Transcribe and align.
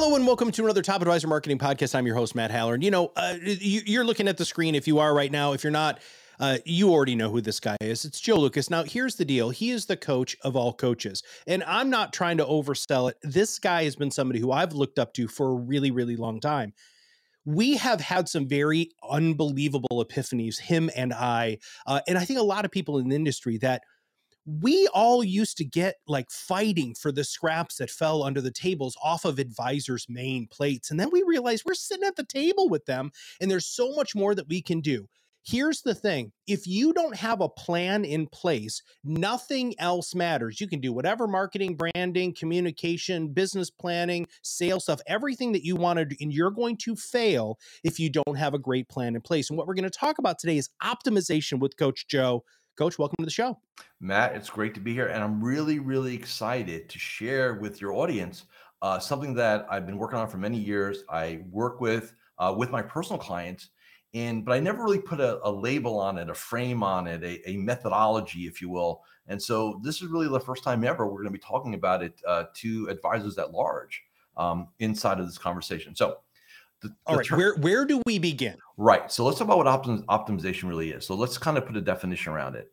Hello 0.00 0.16
and 0.16 0.26
welcome 0.26 0.50
to 0.50 0.64
another 0.64 0.80
Top 0.80 1.02
Advisor 1.02 1.28
Marketing 1.28 1.58
Podcast. 1.58 1.94
I'm 1.94 2.06
your 2.06 2.16
host, 2.16 2.34
Matt 2.34 2.50
Halloran. 2.50 2.76
And 2.76 2.84
you 2.84 2.90
know, 2.90 3.12
uh, 3.16 3.36
you, 3.42 4.00
are 4.00 4.04
looking 4.04 4.28
at 4.28 4.38
the 4.38 4.46
screen 4.46 4.74
if 4.74 4.88
you 4.88 4.98
are 4.98 5.14
right 5.14 5.30
now. 5.30 5.52
If 5.52 5.62
you're 5.62 5.70
not, 5.70 6.00
uh, 6.38 6.56
you 6.64 6.90
already 6.90 7.14
know 7.14 7.28
who 7.28 7.42
this 7.42 7.60
guy 7.60 7.76
is. 7.82 8.06
It's 8.06 8.18
Joe 8.18 8.38
Lukacs. 8.38 8.70
Now, 8.70 8.82
here's 8.82 9.16
the 9.16 9.26
deal 9.26 9.50
he 9.50 9.70
is 9.70 9.84
the 9.84 9.98
coach 9.98 10.38
of 10.40 10.56
all 10.56 10.72
coaches. 10.72 11.22
And 11.46 11.62
I'm 11.64 11.90
not 11.90 12.14
trying 12.14 12.38
to 12.38 12.46
oversell 12.46 13.10
it. 13.10 13.18
This 13.22 13.58
guy 13.58 13.84
has 13.84 13.94
been 13.94 14.10
somebody 14.10 14.40
who 14.40 14.50
I've 14.50 14.72
looked 14.72 14.98
up 14.98 15.12
to 15.14 15.28
for 15.28 15.50
a 15.50 15.54
really, 15.54 15.90
really 15.90 16.16
long 16.16 16.40
time 16.40 16.72
we 17.44 17.76
have 17.76 18.00
had 18.00 18.28
some 18.28 18.46
very 18.46 18.90
unbelievable 19.08 20.04
epiphanies, 20.04 20.60
him 20.60 20.90
and 20.94 21.12
I, 21.12 21.58
uh, 21.86 22.00
and 22.06 22.18
I 22.18 22.24
think 22.24 22.38
a 22.38 22.42
lot 22.42 22.66
of 22.66 22.70
people 22.70 22.98
in 22.98 23.08
the 23.08 23.16
industry 23.16 23.56
that 23.58 23.82
we 24.46 24.88
all 24.88 25.22
used 25.22 25.56
to 25.58 25.64
get 25.64 25.96
like 26.06 26.30
fighting 26.30 26.94
for 26.94 27.12
the 27.12 27.24
scraps 27.24 27.76
that 27.76 27.90
fell 27.90 28.22
under 28.22 28.40
the 28.40 28.50
tables 28.50 28.96
off 29.02 29.24
of 29.24 29.38
advisors' 29.38 30.06
main 30.08 30.46
plates. 30.46 30.90
And 30.90 30.98
then 30.98 31.10
we 31.12 31.22
realized 31.26 31.64
we're 31.66 31.74
sitting 31.74 32.06
at 32.06 32.16
the 32.16 32.24
table 32.24 32.68
with 32.68 32.86
them, 32.86 33.10
and 33.40 33.50
there's 33.50 33.66
so 33.66 33.92
much 33.92 34.14
more 34.14 34.34
that 34.34 34.48
we 34.48 34.62
can 34.62 34.80
do. 34.80 35.06
Here's 35.42 35.80
the 35.80 35.94
thing 35.94 36.32
if 36.46 36.66
you 36.66 36.92
don't 36.92 37.16
have 37.16 37.40
a 37.40 37.48
plan 37.48 38.04
in 38.04 38.26
place, 38.26 38.82
nothing 39.04 39.74
else 39.78 40.14
matters. 40.14 40.60
You 40.60 40.68
can 40.68 40.80
do 40.80 40.92
whatever 40.92 41.26
marketing, 41.26 41.76
branding, 41.76 42.34
communication, 42.34 43.28
business 43.28 43.70
planning, 43.70 44.26
sales 44.42 44.84
stuff, 44.84 45.00
everything 45.06 45.52
that 45.52 45.64
you 45.64 45.76
want 45.76 45.98
to 45.98 46.04
do, 46.04 46.16
and 46.20 46.32
you're 46.32 46.50
going 46.50 46.76
to 46.78 46.94
fail 46.94 47.58
if 47.82 47.98
you 47.98 48.10
don't 48.10 48.36
have 48.36 48.52
a 48.52 48.58
great 48.58 48.88
plan 48.88 49.14
in 49.14 49.22
place. 49.22 49.48
And 49.48 49.56
what 49.56 49.66
we're 49.66 49.74
going 49.74 49.84
to 49.84 49.90
talk 49.90 50.18
about 50.18 50.38
today 50.38 50.58
is 50.58 50.68
optimization 50.82 51.58
with 51.58 51.76
Coach 51.76 52.06
Joe. 52.06 52.44
Coach, 52.80 52.98
welcome 52.98 53.16
to 53.18 53.26
the 53.26 53.30
show. 53.30 53.58
Matt, 54.00 54.34
it's 54.34 54.48
great 54.48 54.72
to 54.72 54.80
be 54.80 54.94
here. 54.94 55.08
And 55.08 55.22
I'm 55.22 55.44
really, 55.44 55.80
really 55.80 56.14
excited 56.14 56.88
to 56.88 56.98
share 56.98 57.56
with 57.56 57.78
your 57.78 57.92
audience 57.92 58.46
uh, 58.80 58.98
something 58.98 59.34
that 59.34 59.66
I've 59.68 59.84
been 59.84 59.98
working 59.98 60.18
on 60.18 60.26
for 60.28 60.38
many 60.38 60.56
years. 60.56 61.04
I 61.10 61.42
work 61.50 61.82
with 61.82 62.14
uh, 62.38 62.54
with 62.56 62.70
my 62.70 62.80
personal 62.80 63.18
clients 63.18 63.68
and 64.14 64.46
but 64.46 64.52
I 64.52 64.60
never 64.60 64.82
really 64.82 64.98
put 64.98 65.20
a, 65.20 65.46
a 65.46 65.50
label 65.52 65.98
on 65.98 66.16
it, 66.16 66.30
a 66.30 66.34
frame 66.34 66.82
on 66.82 67.06
it, 67.06 67.22
a, 67.22 67.50
a, 67.50 67.58
methodology, 67.58 68.46
if 68.46 68.62
you 68.62 68.70
will. 68.70 69.02
And 69.26 69.42
so 69.42 69.78
this 69.84 70.00
is 70.00 70.08
really 70.08 70.28
the 70.28 70.40
first 70.40 70.64
time 70.64 70.82
ever 70.82 71.06
we're 71.06 71.20
going 71.20 71.26
to 71.26 71.32
be 71.32 71.38
talking 71.38 71.74
about 71.74 72.02
it 72.02 72.18
uh, 72.26 72.44
to 72.54 72.88
advisors 72.88 73.36
at 73.36 73.52
large 73.52 74.02
um, 74.38 74.68
inside 74.78 75.20
of 75.20 75.26
this 75.26 75.36
conversation. 75.36 75.94
So, 75.94 76.20
the, 76.82 76.94
all 77.06 77.14
the 77.14 77.18
right, 77.18 77.26
term, 77.26 77.38
where 77.38 77.54
where 77.56 77.84
do 77.84 78.02
we 78.06 78.18
begin? 78.18 78.56
Right. 78.76 79.10
So 79.10 79.24
let's 79.24 79.38
talk 79.38 79.46
about 79.46 79.58
what 79.58 79.66
optim, 79.66 80.04
optimization 80.06 80.68
really 80.68 80.90
is. 80.90 81.06
So 81.06 81.14
let's 81.14 81.38
kind 81.38 81.58
of 81.58 81.66
put 81.66 81.76
a 81.76 81.80
definition 81.80 82.32
around 82.32 82.56
it. 82.56 82.70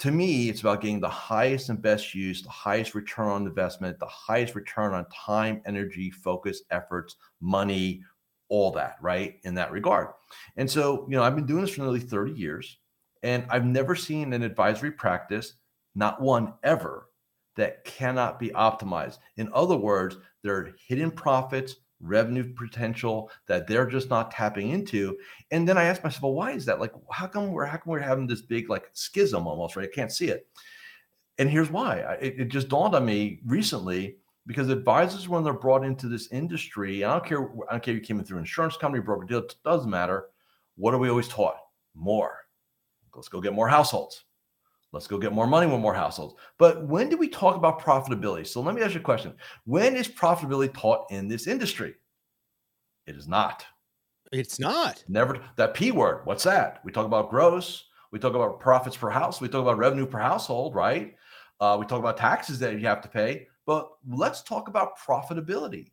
To 0.00 0.10
me, 0.10 0.48
it's 0.48 0.62
about 0.62 0.80
getting 0.80 1.00
the 1.00 1.10
highest 1.10 1.68
and 1.68 1.80
best 1.80 2.14
use, 2.14 2.42
the 2.42 2.48
highest 2.48 2.94
return 2.94 3.28
on 3.28 3.46
investment, 3.46 3.98
the 3.98 4.06
highest 4.06 4.54
return 4.54 4.94
on 4.94 5.06
time, 5.10 5.60
energy, 5.66 6.10
focus, 6.10 6.62
efforts, 6.70 7.16
money, 7.40 8.02
all 8.48 8.72
that, 8.72 8.96
right? 9.02 9.36
In 9.44 9.54
that 9.54 9.70
regard. 9.70 10.08
And 10.56 10.70
so, 10.70 11.06
you 11.08 11.16
know, 11.16 11.22
I've 11.22 11.36
been 11.36 11.46
doing 11.46 11.60
this 11.60 11.74
for 11.74 11.82
nearly 11.82 12.00
30 12.00 12.32
years, 12.32 12.78
and 13.22 13.44
I've 13.50 13.66
never 13.66 13.94
seen 13.94 14.32
an 14.32 14.42
advisory 14.42 14.90
practice, 14.90 15.54
not 15.94 16.22
one 16.22 16.54
ever, 16.62 17.10
that 17.56 17.84
cannot 17.84 18.38
be 18.38 18.48
optimized. 18.50 19.18
In 19.36 19.50
other 19.52 19.76
words, 19.76 20.16
there 20.42 20.56
are 20.56 20.72
hidden 20.88 21.10
profits, 21.10 21.76
revenue 22.00 22.52
potential 22.54 23.30
that 23.46 23.66
they're 23.66 23.86
just 23.86 24.10
not 24.10 24.30
tapping 24.30 24.70
into. 24.70 25.16
And 25.50 25.68
then 25.68 25.78
I 25.78 25.84
ask 25.84 26.02
myself, 26.02 26.22
well, 26.22 26.34
why 26.34 26.52
is 26.52 26.64
that? 26.66 26.80
Like, 26.80 26.92
how 27.10 27.26
come 27.26 27.52
we're 27.52 27.66
how 27.66 27.76
come 27.76 27.92
we're 27.92 27.98
having 28.00 28.26
this 28.26 28.42
big 28.42 28.70
like 28.70 28.90
schism 28.92 29.46
almost, 29.46 29.76
right? 29.76 29.88
I 29.90 29.94
can't 29.94 30.12
see 30.12 30.28
it. 30.28 30.46
And 31.38 31.48
here's 31.48 31.70
why. 31.70 32.00
It, 32.20 32.34
it 32.38 32.48
just 32.48 32.68
dawned 32.68 32.94
on 32.94 33.04
me 33.04 33.40
recently 33.46 34.16
because 34.46 34.68
advisors, 34.68 35.28
when 35.28 35.44
they're 35.44 35.52
brought 35.52 35.84
into 35.84 36.08
this 36.08 36.28
industry, 36.32 37.04
I 37.04 37.12
don't 37.12 37.24
care, 37.24 37.50
I 37.68 37.72
don't 37.72 37.82
care 37.82 37.94
if 37.94 38.00
you 38.00 38.06
came 38.06 38.18
in 38.18 38.24
through 38.24 38.38
insurance 38.38 38.76
company, 38.76 39.02
broker 39.02 39.26
deal, 39.26 39.38
it 39.38 39.54
doesn't 39.64 39.90
matter. 39.90 40.26
What 40.76 40.94
are 40.94 40.98
we 40.98 41.08
always 41.08 41.28
taught? 41.28 41.56
More. 41.94 42.36
Let's 43.14 43.28
go 43.28 43.40
get 43.40 43.52
more 43.52 43.68
households. 43.68 44.24
Let's 44.92 45.06
go 45.06 45.18
get 45.18 45.32
more 45.32 45.46
money 45.46 45.66
with 45.66 45.80
more 45.80 45.94
households. 45.94 46.34
But 46.58 46.86
when 46.86 47.08
do 47.08 47.16
we 47.16 47.28
talk 47.28 47.56
about 47.56 47.80
profitability? 47.80 48.46
So 48.46 48.60
let 48.60 48.74
me 48.74 48.82
ask 48.82 48.94
you 48.94 49.00
a 49.00 49.04
question. 49.04 49.34
When 49.64 49.94
is 49.96 50.08
profitability 50.08 50.74
taught 50.74 51.06
in 51.10 51.28
this 51.28 51.46
industry? 51.46 51.94
It 53.06 53.16
is 53.16 53.28
not. 53.28 53.64
It's 54.32 54.58
not. 54.58 55.04
Never 55.08 55.40
that 55.56 55.74
P 55.74 55.92
word. 55.92 56.22
What's 56.24 56.44
that? 56.44 56.80
We 56.84 56.92
talk 56.92 57.06
about 57.06 57.30
gross. 57.30 57.84
We 58.10 58.18
talk 58.18 58.34
about 58.34 58.58
profits 58.60 58.96
per 58.96 59.10
house. 59.10 59.40
We 59.40 59.48
talk 59.48 59.62
about 59.62 59.78
revenue 59.78 60.06
per 60.06 60.18
household, 60.18 60.74
right? 60.74 61.14
Uh, 61.60 61.76
we 61.78 61.86
talk 61.86 62.00
about 62.00 62.16
taxes 62.16 62.58
that 62.58 62.78
you 62.78 62.86
have 62.86 63.00
to 63.02 63.08
pay. 63.08 63.46
But 63.66 63.88
let's 64.08 64.42
talk 64.42 64.68
about 64.68 64.98
profitability. 64.98 65.92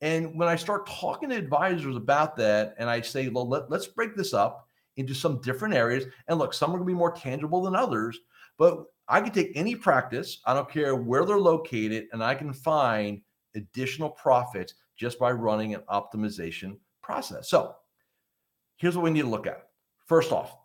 And 0.00 0.38
when 0.38 0.48
I 0.48 0.56
start 0.56 0.86
talking 0.86 1.30
to 1.30 1.36
advisors 1.36 1.96
about 1.96 2.36
that, 2.36 2.74
and 2.78 2.90
I 2.90 3.00
say, 3.00 3.28
well, 3.28 3.48
let, 3.48 3.70
let's 3.70 3.86
break 3.86 4.14
this 4.14 4.34
up 4.34 4.68
into 4.96 5.14
some 5.14 5.40
different 5.40 5.74
areas. 5.74 6.04
And 6.28 6.38
look, 6.38 6.52
some 6.52 6.70
are 6.70 6.74
going 6.74 6.86
to 6.86 6.92
be 6.92 6.98
more 6.98 7.12
tangible 7.12 7.62
than 7.62 7.74
others, 7.74 8.20
but 8.58 8.84
I 9.08 9.20
can 9.20 9.32
take 9.32 9.52
any 9.54 9.74
practice, 9.74 10.40
I 10.46 10.54
don't 10.54 10.70
care 10.70 10.94
where 10.96 11.24
they're 11.24 11.38
located, 11.38 12.06
and 12.12 12.22
I 12.22 12.34
can 12.34 12.52
find 12.52 13.20
additional 13.54 14.10
profits 14.10 14.74
just 14.96 15.18
by 15.18 15.32
running 15.32 15.74
an 15.74 15.82
optimization 15.90 16.78
process. 17.02 17.50
So 17.50 17.74
here's 18.76 18.96
what 18.96 19.04
we 19.04 19.10
need 19.10 19.22
to 19.22 19.28
look 19.28 19.46
at. 19.46 19.68
First 20.06 20.32
off, 20.32 20.56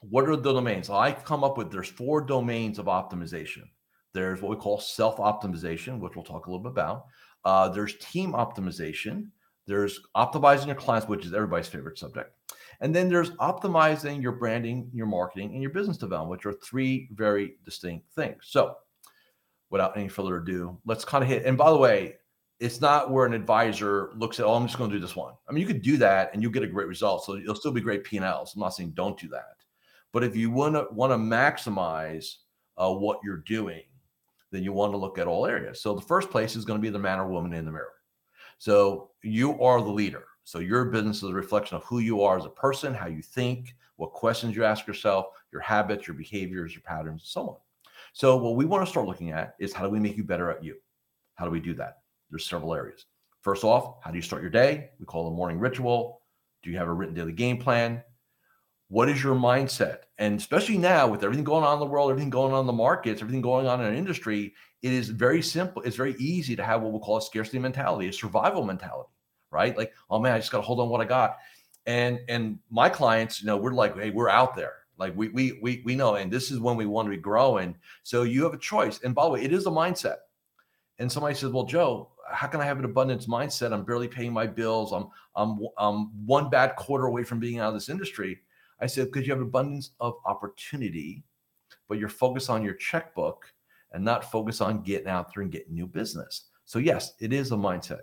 what 0.00 0.28
are 0.28 0.36
the 0.36 0.52
domains? 0.52 0.90
I've 0.90 1.24
come 1.24 1.44
up 1.44 1.58
with 1.58 1.70
there's 1.70 1.88
four 1.88 2.20
domains 2.20 2.78
of 2.78 2.86
optimization. 2.86 3.64
There's 4.14 4.40
what 4.40 4.50
we 4.50 4.56
call 4.56 4.80
self 4.80 5.16
optimization, 5.18 5.98
which 5.98 6.14
we'll 6.16 6.24
talk 6.24 6.46
a 6.46 6.50
little 6.50 6.62
bit 6.62 6.72
about. 6.72 7.06
Uh, 7.44 7.68
there's 7.68 7.96
team 7.98 8.32
optimization. 8.32 9.30
There's 9.66 10.00
optimizing 10.16 10.66
your 10.66 10.76
clients, 10.76 11.08
which 11.08 11.26
is 11.26 11.34
everybody's 11.34 11.68
favorite 11.68 11.98
subject. 11.98 12.32
And 12.80 12.94
then 12.94 13.08
there's 13.08 13.30
optimizing 13.32 14.22
your 14.22 14.32
branding, 14.32 14.90
your 14.92 15.06
marketing, 15.06 15.52
and 15.52 15.62
your 15.62 15.72
business 15.72 15.96
development, 15.96 16.30
which 16.30 16.46
are 16.46 16.52
three 16.52 17.08
very 17.12 17.56
distinct 17.64 18.12
things. 18.14 18.44
So, 18.44 18.76
without 19.70 19.96
any 19.96 20.08
further 20.08 20.36
ado, 20.36 20.78
let's 20.86 21.04
kind 21.04 21.22
of 21.22 21.28
hit. 21.28 21.44
And 21.44 21.58
by 21.58 21.70
the 21.70 21.76
way, 21.76 22.14
it's 22.60 22.80
not 22.80 23.10
where 23.10 23.26
an 23.26 23.34
advisor 23.34 24.10
looks 24.16 24.40
at, 24.40 24.46
oh, 24.46 24.54
I'm 24.54 24.66
just 24.66 24.78
going 24.78 24.90
to 24.90 24.96
do 24.96 25.00
this 25.00 25.14
one. 25.14 25.34
I 25.48 25.52
mean, 25.52 25.60
you 25.60 25.66
could 25.66 25.82
do 25.82 25.96
that 25.98 26.30
and 26.32 26.42
you 26.42 26.50
get 26.50 26.62
a 26.62 26.68
great 26.68 26.88
result. 26.88 27.24
So 27.24 27.34
you'll 27.34 27.54
still 27.54 27.72
be 27.72 27.80
great 27.80 28.04
P&Ls. 28.04 28.54
I'm 28.54 28.60
not 28.60 28.70
saying 28.70 28.90
don't 28.90 29.18
do 29.18 29.28
that. 29.28 29.56
But 30.12 30.24
if 30.24 30.34
you 30.34 30.50
want 30.50 30.74
to 30.74 30.86
want 30.90 31.12
to 31.12 31.16
maximize 31.16 32.36
uh, 32.76 32.92
what 32.92 33.20
you're 33.22 33.42
doing, 33.46 33.82
then 34.50 34.62
you 34.62 34.72
want 34.72 34.92
to 34.92 34.96
look 34.96 35.18
at 35.18 35.26
all 35.26 35.46
areas. 35.46 35.82
So 35.82 35.94
the 35.94 36.00
first 36.00 36.30
place 36.30 36.56
is 36.56 36.64
going 36.64 36.78
to 36.78 36.82
be 36.82 36.90
the 36.90 36.98
man 36.98 37.18
or 37.18 37.28
woman 37.28 37.52
in 37.52 37.64
the 37.64 37.70
mirror. 37.70 37.92
So 38.58 39.10
you 39.22 39.60
are 39.62 39.80
the 39.80 39.90
leader. 39.90 40.24
So 40.48 40.60
your 40.60 40.86
business 40.86 41.18
is 41.18 41.24
a 41.24 41.34
reflection 41.34 41.76
of 41.76 41.84
who 41.84 41.98
you 41.98 42.22
are 42.22 42.38
as 42.38 42.46
a 42.46 42.48
person, 42.48 42.94
how 42.94 43.06
you 43.06 43.20
think, 43.20 43.76
what 43.96 44.14
questions 44.14 44.56
you 44.56 44.64
ask 44.64 44.86
yourself, 44.86 45.26
your 45.52 45.60
habits, 45.60 46.08
your 46.08 46.14
behaviors, 46.14 46.72
your 46.72 46.80
patterns, 46.80 47.20
and 47.20 47.28
so 47.28 47.40
on. 47.42 47.56
So 48.14 48.38
what 48.38 48.56
we 48.56 48.64
want 48.64 48.82
to 48.82 48.90
start 48.90 49.06
looking 49.06 49.30
at 49.30 49.56
is 49.58 49.74
how 49.74 49.84
do 49.84 49.90
we 49.90 50.00
make 50.00 50.16
you 50.16 50.24
better 50.24 50.50
at 50.50 50.64
you? 50.64 50.76
How 51.34 51.44
do 51.44 51.50
we 51.50 51.60
do 51.60 51.74
that? 51.74 51.98
There's 52.30 52.46
several 52.46 52.72
areas. 52.72 53.04
First 53.42 53.62
off, 53.62 53.96
how 54.02 54.10
do 54.10 54.16
you 54.16 54.22
start 54.22 54.40
your 54.40 54.50
day? 54.50 54.88
We 54.98 55.04
call 55.04 55.26
it 55.26 55.32
a 55.32 55.34
morning 55.34 55.58
ritual. 55.58 56.22
Do 56.62 56.70
you 56.70 56.78
have 56.78 56.88
a 56.88 56.94
written 56.94 57.14
daily 57.14 57.32
game 57.32 57.58
plan? 57.58 58.02
what 58.88 59.08
is 59.08 59.22
your 59.22 59.34
mindset? 59.34 59.98
And 60.16 60.38
especially 60.38 60.78
now 60.78 61.06
with 61.06 61.22
everything 61.22 61.44
going 61.44 61.64
on 61.64 61.74
in 61.74 61.80
the 61.80 61.86
world, 61.86 62.10
everything 62.10 62.30
going 62.30 62.54
on 62.54 62.60
in 62.60 62.66
the 62.66 62.72
markets, 62.72 63.20
everything 63.20 63.42
going 63.42 63.66
on 63.66 63.80
in 63.80 63.86
our 63.86 63.92
industry, 63.92 64.54
it 64.82 64.92
is 64.92 65.10
very 65.10 65.42
simple. 65.42 65.82
It's 65.82 65.96
very 65.96 66.14
easy 66.18 66.56
to 66.56 66.64
have 66.64 66.80
what 66.82 66.92
we'll 66.92 67.00
call 67.00 67.18
a 67.18 67.22
scarcity 67.22 67.58
mentality, 67.58 68.08
a 68.08 68.12
survival 68.12 68.64
mentality, 68.64 69.10
right? 69.50 69.76
Like, 69.76 69.92
oh 70.10 70.18
man, 70.18 70.32
I 70.32 70.38
just 70.38 70.50
got 70.50 70.58
to 70.58 70.62
hold 70.62 70.80
on 70.80 70.88
what 70.88 71.00
I 71.00 71.04
got. 71.04 71.38
And 71.86 72.20
and 72.28 72.58
my 72.70 72.88
clients, 72.88 73.40
you 73.40 73.46
know, 73.46 73.56
we're 73.56 73.72
like, 73.72 73.96
hey, 73.96 74.10
we're 74.10 74.28
out 74.28 74.54
there. 74.54 74.74
Like 74.98 75.16
we 75.16 75.28
we 75.28 75.58
we 75.62 75.82
we 75.84 75.94
know, 75.94 76.16
and 76.16 76.30
this 76.30 76.50
is 76.50 76.58
when 76.58 76.76
we 76.76 76.86
want 76.86 77.06
to 77.06 77.10
be 77.10 77.16
growing. 77.16 77.76
So 78.02 78.24
you 78.24 78.42
have 78.44 78.54
a 78.54 78.58
choice. 78.58 79.00
And 79.02 79.14
by 79.14 79.24
the 79.24 79.30
way, 79.30 79.42
it 79.42 79.52
is 79.52 79.66
a 79.66 79.70
mindset. 79.70 80.16
And 80.98 81.10
somebody 81.10 81.36
says, 81.36 81.52
well, 81.52 81.64
Joe, 81.64 82.10
how 82.28 82.48
can 82.48 82.60
I 82.60 82.64
have 82.64 82.80
an 82.80 82.84
abundance 82.84 83.26
mindset? 83.26 83.72
I'm 83.72 83.84
barely 83.84 84.08
paying 84.08 84.32
my 84.32 84.46
bills. 84.46 84.92
I'm 84.92 85.08
I'm 85.36 85.60
I'm 85.78 86.26
one 86.26 86.50
bad 86.50 86.74
quarter 86.76 87.06
away 87.06 87.22
from 87.22 87.38
being 87.38 87.60
out 87.60 87.68
of 87.68 87.74
this 87.74 87.88
industry 87.88 88.40
I 88.80 88.86
said, 88.86 89.06
because 89.06 89.26
you 89.26 89.32
have 89.32 89.42
abundance 89.42 89.90
of 90.00 90.14
opportunity, 90.24 91.24
but 91.88 91.98
you're 91.98 92.08
focused 92.08 92.50
on 92.50 92.62
your 92.62 92.74
checkbook, 92.74 93.52
and 93.92 94.04
not 94.04 94.30
focus 94.30 94.60
on 94.60 94.82
getting 94.82 95.08
out 95.08 95.32
there 95.34 95.42
and 95.42 95.50
getting 95.50 95.74
new 95.74 95.86
business. 95.86 96.44
So 96.66 96.78
yes, 96.78 97.14
it 97.20 97.32
is 97.32 97.52
a 97.52 97.56
mindset. 97.56 98.02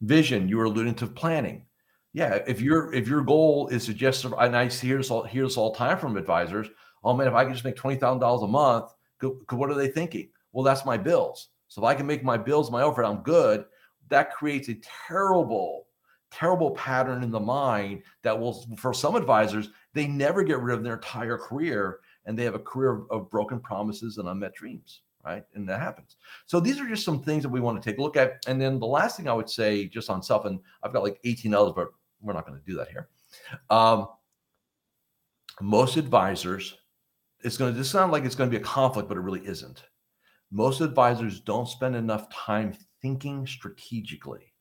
Vision, 0.00 0.48
you 0.48 0.56
were 0.56 0.64
alluding 0.64 0.94
to 0.96 1.06
planning. 1.06 1.66
Yeah, 2.12 2.40
if 2.46 2.60
your 2.60 2.92
if 2.94 3.08
your 3.08 3.22
goal 3.22 3.68
is 3.68 3.86
to 3.86 3.94
just 3.94 4.24
and 4.24 4.56
I 4.56 4.68
hear 4.68 4.96
this 4.96 5.10
all 5.10 5.24
hear 5.24 5.44
this 5.44 5.56
all 5.56 5.74
time 5.74 5.98
from 5.98 6.16
advisors. 6.16 6.68
Oh 7.04 7.14
man, 7.14 7.26
if 7.26 7.34
I 7.34 7.44
can 7.44 7.52
just 7.52 7.64
make 7.64 7.76
twenty 7.76 7.98
thousand 7.98 8.20
dollars 8.20 8.42
a 8.42 8.48
month, 8.48 8.92
what 9.50 9.70
are 9.70 9.74
they 9.74 9.88
thinking? 9.88 10.30
Well, 10.52 10.64
that's 10.64 10.86
my 10.86 10.96
bills. 10.96 11.48
So 11.68 11.82
if 11.82 11.86
I 11.86 11.94
can 11.94 12.06
make 12.06 12.24
my 12.24 12.38
bills 12.38 12.70
my 12.70 12.82
overhead, 12.82 13.10
I'm 13.10 13.22
good. 13.22 13.64
That 14.08 14.32
creates 14.32 14.68
a 14.68 14.80
terrible, 15.06 15.86
terrible 16.30 16.70
pattern 16.72 17.22
in 17.22 17.30
the 17.30 17.40
mind 17.40 18.02
that 18.22 18.38
will, 18.38 18.66
for 18.78 18.94
some 18.94 19.16
advisors, 19.16 19.68
they 19.92 20.06
never 20.06 20.42
get 20.42 20.60
rid 20.60 20.78
of 20.78 20.82
their 20.82 20.94
entire 20.94 21.36
career 21.36 22.00
and 22.24 22.38
they 22.38 22.44
have 22.44 22.54
a 22.54 22.60
career 22.60 22.92
of, 22.92 23.06
of 23.10 23.30
broken 23.30 23.60
promises 23.60 24.16
and 24.16 24.28
unmet 24.28 24.54
dreams 24.54 25.02
right? 25.24 25.44
And 25.54 25.68
that 25.68 25.80
happens. 25.80 26.16
So 26.46 26.60
these 26.60 26.80
are 26.80 26.88
just 26.88 27.04
some 27.04 27.22
things 27.22 27.42
that 27.42 27.48
we 27.48 27.60
want 27.60 27.80
to 27.80 27.90
take 27.90 27.98
a 27.98 28.02
look 28.02 28.16
at. 28.16 28.42
And 28.46 28.60
then 28.60 28.78
the 28.78 28.86
last 28.86 29.16
thing 29.16 29.28
I 29.28 29.32
would 29.32 29.50
say, 29.50 29.86
just 29.86 30.10
on 30.10 30.22
self, 30.22 30.44
and 30.44 30.60
I've 30.82 30.92
got 30.92 31.02
like 31.02 31.20
18 31.24 31.54
others, 31.54 31.72
but 31.76 31.88
we're 32.20 32.32
not 32.32 32.46
going 32.46 32.58
to 32.58 32.64
do 32.64 32.76
that 32.78 32.88
here. 32.88 33.08
Um, 33.70 34.08
most 35.60 35.96
advisors, 35.96 36.76
it's 37.44 37.56
going 37.56 37.74
to 37.74 37.84
sound 37.84 38.12
like 38.12 38.24
it's 38.24 38.34
going 38.34 38.50
to 38.50 38.56
be 38.56 38.62
a 38.62 38.66
conflict, 38.66 39.08
but 39.08 39.16
it 39.16 39.22
really 39.22 39.46
isn't. 39.46 39.84
Most 40.50 40.80
advisors 40.80 41.40
don't 41.40 41.68
spend 41.68 41.94
enough 41.94 42.28
time 42.30 42.74
thinking 43.02 43.46
strategically, 43.46 44.52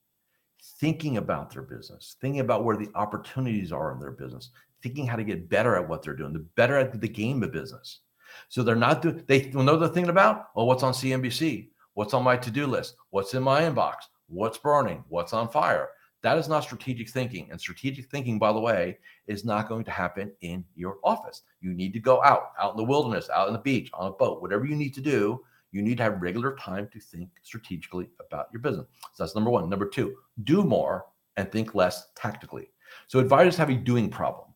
thinking 0.80 1.18
about 1.18 1.52
their 1.52 1.62
business, 1.62 2.18
thinking 2.20 2.42
about 2.42 2.66
where 2.66 2.78
the 2.78 2.90
opportunities 2.96 3.72
are 3.72 3.94
in 3.94 4.00
their 4.00 4.12
business, 4.12 4.52
thinking 4.84 5.08
how 5.08 5.16
to 5.16 5.24
get 5.24 5.50
better 5.50 5.76
at 5.76 5.88
what 5.88 6.04
they're 6.04 6.16
doing, 6.16 6.34
the 6.34 6.46
better 6.56 6.78
at 6.78 7.00
the 7.00 7.08
game 7.08 7.42
of 7.42 7.52
business. 7.52 8.02
So 8.50 8.64
they're 8.64 8.76
not 8.76 9.02
doing, 9.02 9.24
they 9.28 9.50
know 9.52 9.78
they're 9.78 9.90
thinking 9.90 10.10
about, 10.10 10.50
oh, 10.56 10.66
what's 10.66 10.84
on 10.84 10.94
CNBC? 10.94 11.70
What's 11.94 12.14
on 12.14 12.24
my 12.24 12.38
to 12.38 12.52
do 12.52 12.68
list? 12.68 12.96
What's 13.10 13.34
in 13.34 13.44
my 13.44 13.62
inbox? 13.62 13.96
What's 14.28 14.58
burning? 14.58 15.04
What's 15.10 15.34
on 15.34 15.50
fire? 15.50 15.90
That 16.22 16.38
is 16.38 16.50
not 16.50 16.64
strategic 16.64 17.10
thinking. 17.10 17.48
And 17.52 17.60
strategic 17.60 18.10
thinking, 18.10 18.40
by 18.40 18.52
the 18.52 18.60
way, 18.60 18.98
is 19.28 19.46
not 19.46 19.70
going 19.70 19.84
to 19.86 19.92
happen 19.92 20.32
in 20.42 20.64
your 20.76 20.98
office. 21.04 21.44
You 21.62 21.74
need 21.74 21.94
to 21.94 22.00
go 22.00 22.24
out, 22.24 22.52
out 22.60 22.72
in 22.72 22.78
the 22.78 22.84
wilderness, 22.84 23.30
out 23.30 23.48
on 23.48 23.54
the 23.54 23.60
beach, 23.60 23.90
on 23.94 24.08
a 24.08 24.12
boat, 24.12 24.42
whatever 24.42 24.66
you 24.66 24.76
need 24.76 24.94
to 24.96 25.02
do. 25.02 25.44
You 25.72 25.82
need 25.82 25.98
to 25.98 26.04
have 26.04 26.22
regular 26.22 26.56
time 26.56 26.90
to 26.94 27.00
think 27.00 27.30
strategically 27.44 28.10
about 28.20 28.48
your 28.52 28.62
business. 28.62 28.88
So 29.14 29.24
that's 29.24 29.36
number 29.36 29.52
one. 29.52 29.70
Number 29.70 29.88
two, 29.88 30.16
do 30.44 30.64
more 30.64 31.06
and 31.36 31.52
think 31.52 31.76
less 31.76 32.08
tactically. 32.16 32.72
So 33.08 33.20
advisors 33.20 33.58
have 33.58 33.70
a 33.70 33.76
doing 33.76 34.10
problem. 34.10 34.48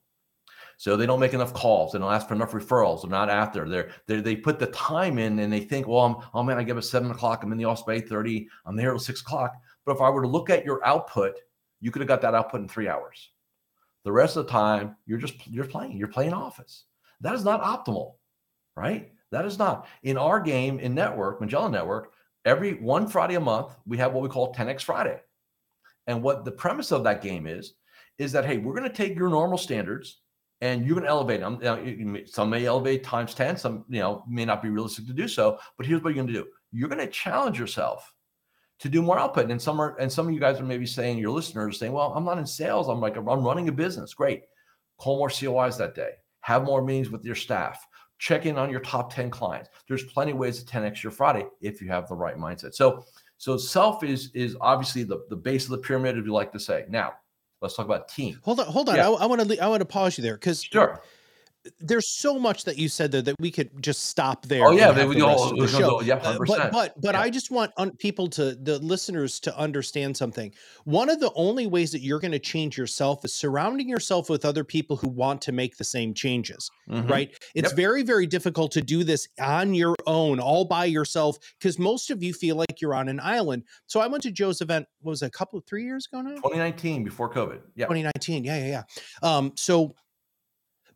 So 0.81 0.97
they 0.97 1.05
don't 1.05 1.19
make 1.19 1.35
enough 1.35 1.53
calls. 1.53 1.91
They 1.91 1.99
don't 1.99 2.11
ask 2.11 2.27
for 2.27 2.33
enough 2.33 2.53
referrals. 2.53 3.03
They're 3.03 3.11
not 3.11 3.29
after. 3.29 3.69
They're, 3.69 3.91
they're 4.07 4.19
they 4.19 4.35
put 4.35 4.57
the 4.57 4.65
time 4.65 5.19
in 5.19 5.37
and 5.37 5.53
they 5.53 5.59
think, 5.59 5.87
well, 5.87 5.99
I'm, 6.03 6.15
oh 6.33 6.41
man, 6.41 6.57
I 6.57 6.63
give 6.63 6.75
it 6.75 6.81
seven 6.81 7.11
o'clock. 7.11 7.43
I'm 7.43 7.51
in 7.51 7.59
the 7.59 7.65
office 7.65 7.83
by 7.83 7.93
eight 7.93 8.09
thirty. 8.09 8.49
I'm 8.65 8.75
there 8.75 8.95
at 8.95 9.01
six 9.01 9.21
o'clock. 9.21 9.53
But 9.85 9.93
if 9.93 10.01
I 10.01 10.09
were 10.09 10.23
to 10.23 10.27
look 10.27 10.49
at 10.49 10.65
your 10.65 10.83
output, 10.83 11.35
you 11.81 11.91
could 11.91 11.99
have 11.99 12.07
got 12.07 12.21
that 12.21 12.33
output 12.33 12.61
in 12.61 12.67
three 12.67 12.87
hours. 12.87 13.29
The 14.05 14.11
rest 14.11 14.37
of 14.37 14.47
the 14.47 14.51
time, 14.51 14.95
you're 15.05 15.19
just 15.19 15.35
you're 15.45 15.67
playing. 15.67 15.97
You're 15.97 16.07
playing 16.07 16.33
office. 16.33 16.85
That 17.19 17.35
is 17.35 17.45
not 17.45 17.61
optimal, 17.61 18.13
right? 18.75 19.11
That 19.31 19.45
is 19.45 19.59
not 19.59 19.87
in 20.01 20.17
our 20.17 20.39
game 20.39 20.79
in 20.79 20.95
network 20.95 21.41
Magellan 21.41 21.73
Network. 21.73 22.11
Every 22.43 22.73
one 22.73 23.07
Friday 23.07 23.35
a 23.35 23.39
month, 23.39 23.75
we 23.85 23.97
have 23.97 24.13
what 24.13 24.23
we 24.23 24.29
call 24.29 24.51
10x 24.51 24.81
Friday. 24.81 25.21
And 26.07 26.23
what 26.23 26.43
the 26.43 26.51
premise 26.51 26.91
of 26.91 27.03
that 27.03 27.21
game 27.21 27.45
is, 27.45 27.75
is 28.17 28.31
that 28.31 28.47
hey, 28.47 28.57
we're 28.57 28.73
going 28.73 28.89
to 28.89 28.95
take 28.95 29.15
your 29.15 29.29
normal 29.29 29.59
standards 29.59 30.21
and 30.61 30.85
you're 30.85 30.95
going 30.95 31.03
to 31.03 31.09
elevate 31.09 31.41
them. 31.41 32.25
Some 32.27 32.51
may 32.51 32.65
elevate 32.65 33.03
times 33.03 33.33
10, 33.33 33.57
some 33.57 33.83
you 33.89 33.99
know 33.99 34.23
may 34.27 34.45
not 34.45 34.61
be 34.61 34.69
realistic 34.69 35.07
to 35.07 35.13
do 35.13 35.27
so. 35.27 35.59
But 35.77 35.85
here's 35.85 36.03
what 36.03 36.15
you're 36.15 36.23
going 36.23 36.33
to 36.33 36.41
do: 36.41 36.47
you're 36.71 36.89
going 36.89 37.05
to 37.05 37.11
challenge 37.11 37.59
yourself 37.59 38.13
to 38.79 38.89
do 38.89 39.01
more 39.01 39.19
output. 39.19 39.51
And 39.51 39.61
some 39.61 39.79
are, 39.79 39.97
and 39.99 40.11
some 40.11 40.27
of 40.27 40.33
you 40.33 40.39
guys 40.39 40.59
are 40.59 40.65
maybe 40.65 40.85
saying, 40.85 41.17
your 41.17 41.31
listeners 41.31 41.79
saying, 41.79 41.91
"Well, 41.91 42.13
I'm 42.15 42.25
not 42.25 42.37
in 42.37 42.45
sales. 42.45 42.87
I'm 42.87 43.01
like 43.01 43.17
I'm 43.17 43.25
running 43.25 43.67
a 43.69 43.71
business." 43.71 44.13
Great, 44.13 44.43
call 44.97 45.17
more 45.17 45.29
COIs 45.29 45.77
that 45.77 45.95
day. 45.95 46.11
Have 46.41 46.63
more 46.63 46.83
meetings 46.83 47.09
with 47.09 47.25
your 47.25 47.35
staff. 47.35 47.85
Check 48.19 48.45
in 48.45 48.57
on 48.57 48.69
your 48.69 48.81
top 48.81 49.11
10 49.11 49.31
clients. 49.31 49.69
There's 49.87 50.03
plenty 50.03 50.31
of 50.31 50.37
ways 50.37 50.63
to 50.63 50.71
10x 50.71 51.01
your 51.01 51.11
Friday 51.11 51.47
if 51.59 51.81
you 51.81 51.87
have 51.87 52.07
the 52.07 52.15
right 52.15 52.37
mindset. 52.37 52.75
So, 52.75 53.03
so 53.37 53.57
self 53.57 54.03
is 54.03 54.29
is 54.35 54.55
obviously 54.61 55.01
the, 55.01 55.25
the 55.29 55.35
base 55.35 55.63
of 55.65 55.71
the 55.71 55.79
pyramid, 55.79 56.19
if 56.19 56.25
you 56.25 56.31
like 56.31 56.51
to 56.51 56.59
say. 56.59 56.85
Now, 56.87 57.13
Let's 57.61 57.75
talk 57.75 57.85
about 57.85 58.09
team. 58.09 58.39
Hold 58.43 58.59
on, 58.59 58.65
hold 58.65 58.89
on. 58.89 58.95
Yeah. 58.95 59.09
I, 59.09 59.23
I 59.23 59.25
want 59.27 59.47
to 59.47 59.63
I 59.63 59.67
want 59.67 59.81
to 59.81 59.85
pause 59.85 60.17
you 60.17 60.23
there 60.23 60.33
because 60.33 60.63
sure. 60.63 61.01
There's 61.79 62.07
so 62.07 62.39
much 62.39 62.63
that 62.63 62.77
you 62.77 62.89
said 62.89 63.11
there 63.11 63.21
that 63.21 63.35
we 63.39 63.51
could 63.51 63.83
just 63.83 64.07
stop 64.07 64.45
there. 64.47 64.65
Oh 64.65 64.71
yeah, 64.71 65.05
we, 65.05 65.21
all, 65.21 65.55
the 65.55 65.67
show. 65.67 66.01
yeah, 66.01 66.19
100%. 66.19 66.33
Uh, 66.33 66.45
but 66.45 66.71
but 66.71 67.01
but 67.01 67.15
yeah. 67.15 67.21
I 67.21 67.29
just 67.29 67.51
want 67.51 67.71
un- 67.77 67.95
people 67.97 68.27
to 68.29 68.55
the 68.55 68.79
listeners 68.79 69.39
to 69.41 69.57
understand 69.57 70.17
something. 70.17 70.51
One 70.85 71.09
of 71.09 71.19
the 71.19 71.31
only 71.35 71.67
ways 71.67 71.91
that 71.91 72.01
you're 72.01 72.19
going 72.19 72.31
to 72.31 72.39
change 72.39 72.77
yourself 72.77 73.23
is 73.23 73.35
surrounding 73.35 73.87
yourself 73.87 74.29
with 74.29 74.43
other 74.43 74.63
people 74.63 74.95
who 74.95 75.09
want 75.09 75.41
to 75.43 75.51
make 75.51 75.77
the 75.77 75.83
same 75.83 76.13
changes. 76.13 76.69
Mm-hmm. 76.89 77.07
Right? 77.07 77.35
It's 77.53 77.69
yep. 77.69 77.75
very 77.75 78.03
very 78.03 78.25
difficult 78.25 78.71
to 78.71 78.81
do 78.81 79.03
this 79.03 79.27
on 79.39 79.73
your 79.73 79.95
own, 80.07 80.39
all 80.39 80.65
by 80.65 80.85
yourself, 80.85 81.37
because 81.59 81.77
most 81.77 82.09
of 82.09 82.23
you 82.23 82.33
feel 82.33 82.55
like 82.55 82.81
you're 82.81 82.95
on 82.95 83.07
an 83.07 83.19
island. 83.19 83.63
So 83.85 83.99
I 83.99 84.07
went 84.07 84.23
to 84.23 84.31
Joe's 84.31 84.61
event. 84.61 84.87
was 85.03 85.21
it, 85.21 85.27
a 85.27 85.29
couple 85.29 85.61
three 85.61 85.83
years 85.83 86.07
ago 86.11 86.21
now? 86.21 86.35
2019 86.35 87.03
before 87.03 87.31
COVID. 87.31 87.59
Yeah. 87.75 87.85
2019. 87.85 88.43
Yeah, 88.43 88.57
yeah, 88.57 88.65
yeah. 88.65 88.83
Um, 89.21 89.53
so 89.55 89.93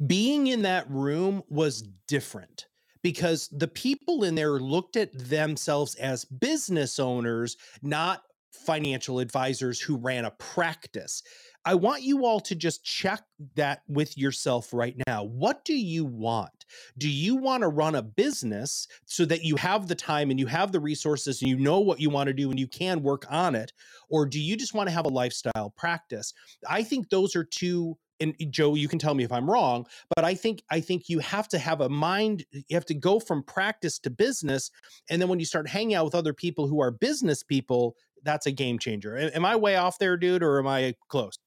being 0.06 0.48
in 0.48 0.64
that 0.64 0.90
room 0.90 1.44
was 1.50 1.84
different 2.08 2.68
because 3.02 3.48
the 3.50 3.68
people 3.68 4.24
in 4.24 4.36
there 4.36 4.60
looked 4.60 4.96
at 4.96 5.12
themselves 5.14 5.96
as 5.96 6.26
business 6.26 7.00
owners, 7.00 7.56
not 7.82 8.24
financial 8.52 9.20
advisors 9.20 9.80
who 9.80 9.98
ran 9.98 10.26
a 10.26 10.32
practice. 10.32 11.22
I 11.66 11.76
want 11.76 12.04
you 12.04 12.26
all 12.26 12.40
to 12.42 12.56
just 12.56 12.84
check 12.84 13.22
that 13.56 13.82
with 13.88 14.18
yourself 14.18 14.74
right 14.74 14.96
now. 15.08 15.24
What 15.24 15.66
do 15.66 15.76
you 15.76 16.06
want? 16.06 16.66
Do 16.98 17.10
you 17.10 17.36
want 17.36 17.62
to 17.62 17.68
run 17.68 17.96
a 17.96 18.02
business 18.02 18.88
so 19.06 19.26
that 19.26 19.44
you 19.44 19.56
have 19.56 19.88
the 19.88 19.96
time 19.96 20.30
and 20.30 20.40
you 20.40 20.46
have 20.48 20.72
the 20.72 20.80
resources 20.80 21.42
and 21.42 21.50
you 21.50 21.58
know 21.58 21.80
what 21.80 22.00
you 22.00 22.10
want 22.10 22.28
to 22.28 22.34
do 22.34 22.50
and 22.50 22.60
you 22.60 22.68
can 22.68 23.02
work 23.02 23.26
on 23.30 23.56
it? 23.56 23.74
Or 24.10 24.26
do 24.26 24.40
you 24.40 24.56
just 24.56 24.74
want 24.74 24.90
to 24.90 24.94
have 24.94 25.06
a 25.06 25.10
lifestyle 25.10 25.74
practice? 25.76 26.34
I 26.70 26.84
think 26.84 27.10
those 27.10 27.36
are 27.36 27.44
two 27.44 27.98
and 28.20 28.36
eh, 28.40 28.46
Joe, 28.50 28.76
you 28.76 28.88
can 28.88 29.00
tell 29.00 29.14
me 29.14 29.24
if 29.24 29.32
I'm 29.32 29.50
wrong, 29.50 29.86
but 30.16 30.26
I 30.26 30.36
think 30.36 30.64
I 30.70 30.80
think 30.80 31.10
you 31.10 31.20
have 31.20 31.48
to 31.50 31.58
have 31.58 31.82
a 31.82 31.90
mind. 31.90 32.46
You 32.52 32.76
have 32.76 32.86
to 32.86 32.94
go 32.94 33.20
from 33.20 33.44
practice 33.44 34.00
to 34.00 34.10
business, 34.10 34.72
and 35.10 35.22
then 35.22 35.30
when 35.30 35.40
you 35.40 35.46
start 35.46 35.68
hanging 35.68 35.96
out 35.96 36.06
with 36.06 36.16
other 36.16 36.34
people 36.34 36.68
who 36.68 36.82
are 36.82 36.92
business 36.92 37.44
people, 37.44 37.96
that's 38.24 38.46
a 38.46 38.52
game 38.52 38.80
changer. 38.80 39.18
Am 39.18 39.46
I 39.46 39.56
way 39.56 39.76
off 39.76 40.00
there, 40.00 40.18
dude, 40.18 40.44
or 40.44 40.60
am 40.60 40.68
I 40.68 40.96
close? 41.10 41.38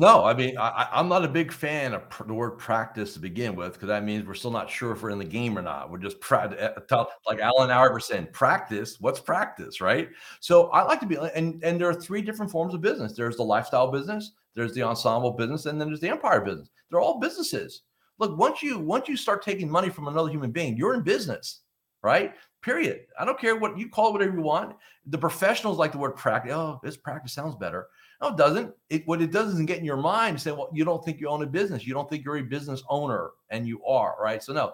No, 0.00 0.24
I 0.24 0.32
mean 0.32 0.56
I, 0.56 0.88
am 0.92 1.08
not 1.08 1.24
a 1.24 1.28
big 1.28 1.50
fan 1.50 1.92
of 1.92 2.08
pr- 2.08 2.22
the 2.22 2.32
word 2.32 2.52
practice 2.52 3.14
to 3.14 3.18
begin 3.18 3.56
with 3.56 3.72
because 3.72 3.88
that 3.88 4.04
means 4.04 4.24
we're 4.24 4.34
still 4.34 4.52
not 4.52 4.70
sure 4.70 4.92
if 4.92 5.02
we're 5.02 5.10
in 5.10 5.18
the 5.18 5.24
game 5.24 5.58
or 5.58 5.62
not. 5.62 5.90
We're 5.90 5.98
just 5.98 6.20
pra- 6.20 6.54
eh, 6.56 6.96
like 7.26 7.40
Allen 7.40 7.72
Iverson, 7.72 8.28
practice. 8.32 9.00
What's 9.00 9.18
practice, 9.18 9.80
right? 9.80 10.08
So 10.38 10.68
I 10.68 10.84
like 10.84 11.00
to 11.00 11.06
be, 11.06 11.16
and 11.34 11.60
and 11.64 11.80
there 11.80 11.88
are 11.88 11.94
three 11.94 12.22
different 12.22 12.52
forms 12.52 12.74
of 12.74 12.80
business. 12.80 13.14
There's 13.14 13.36
the 13.36 13.42
lifestyle 13.42 13.90
business, 13.90 14.30
there's 14.54 14.72
the 14.72 14.82
ensemble 14.82 15.32
business, 15.32 15.66
and 15.66 15.80
then 15.80 15.88
there's 15.88 16.00
the 16.00 16.10
empire 16.10 16.42
business. 16.42 16.70
They're 16.90 17.00
all 17.00 17.18
businesses. 17.18 17.82
Look, 18.18 18.38
once 18.38 18.62
you 18.62 18.78
once 18.78 19.08
you 19.08 19.16
start 19.16 19.42
taking 19.42 19.68
money 19.68 19.88
from 19.88 20.06
another 20.06 20.30
human 20.30 20.52
being, 20.52 20.76
you're 20.76 20.94
in 20.94 21.02
business, 21.02 21.62
right? 22.04 22.34
Period. 22.62 23.00
I 23.18 23.24
don't 23.24 23.38
care 23.38 23.56
what 23.56 23.76
you 23.76 23.88
call 23.88 24.10
it, 24.10 24.12
whatever 24.12 24.36
you 24.36 24.42
want. 24.42 24.76
The 25.06 25.18
professionals 25.18 25.76
like 25.76 25.90
the 25.90 25.98
word 25.98 26.14
practice. 26.14 26.52
Oh, 26.54 26.78
this 26.84 26.96
practice 26.96 27.32
sounds 27.32 27.56
better. 27.56 27.88
No, 28.20 28.28
it 28.28 28.36
doesn't. 28.36 28.74
It, 28.90 29.06
what 29.06 29.22
it 29.22 29.30
does 29.30 29.54
is 29.54 29.64
get 29.64 29.78
in 29.78 29.84
your 29.84 29.96
mind 29.96 30.40
say, 30.40 30.50
well, 30.50 30.70
you 30.72 30.84
don't 30.84 31.04
think 31.04 31.20
you 31.20 31.28
own 31.28 31.42
a 31.42 31.46
business. 31.46 31.86
You 31.86 31.94
don't 31.94 32.10
think 32.10 32.24
you're 32.24 32.38
a 32.38 32.42
business 32.42 32.82
owner, 32.88 33.30
and 33.50 33.66
you 33.66 33.84
are, 33.84 34.16
right? 34.20 34.42
So 34.42 34.52
no, 34.52 34.72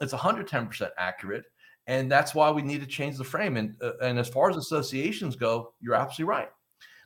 it's 0.00 0.14
110% 0.14 0.90
accurate, 0.96 1.44
and 1.86 2.10
that's 2.10 2.34
why 2.34 2.50
we 2.50 2.62
need 2.62 2.80
to 2.80 2.86
change 2.86 3.18
the 3.18 3.24
frame. 3.24 3.58
And 3.58 3.74
uh, 3.82 3.92
and 4.02 4.18
as 4.18 4.28
far 4.28 4.48
as 4.48 4.56
associations 4.56 5.36
go, 5.36 5.74
you're 5.80 5.94
absolutely 5.94 6.30
right. 6.30 6.50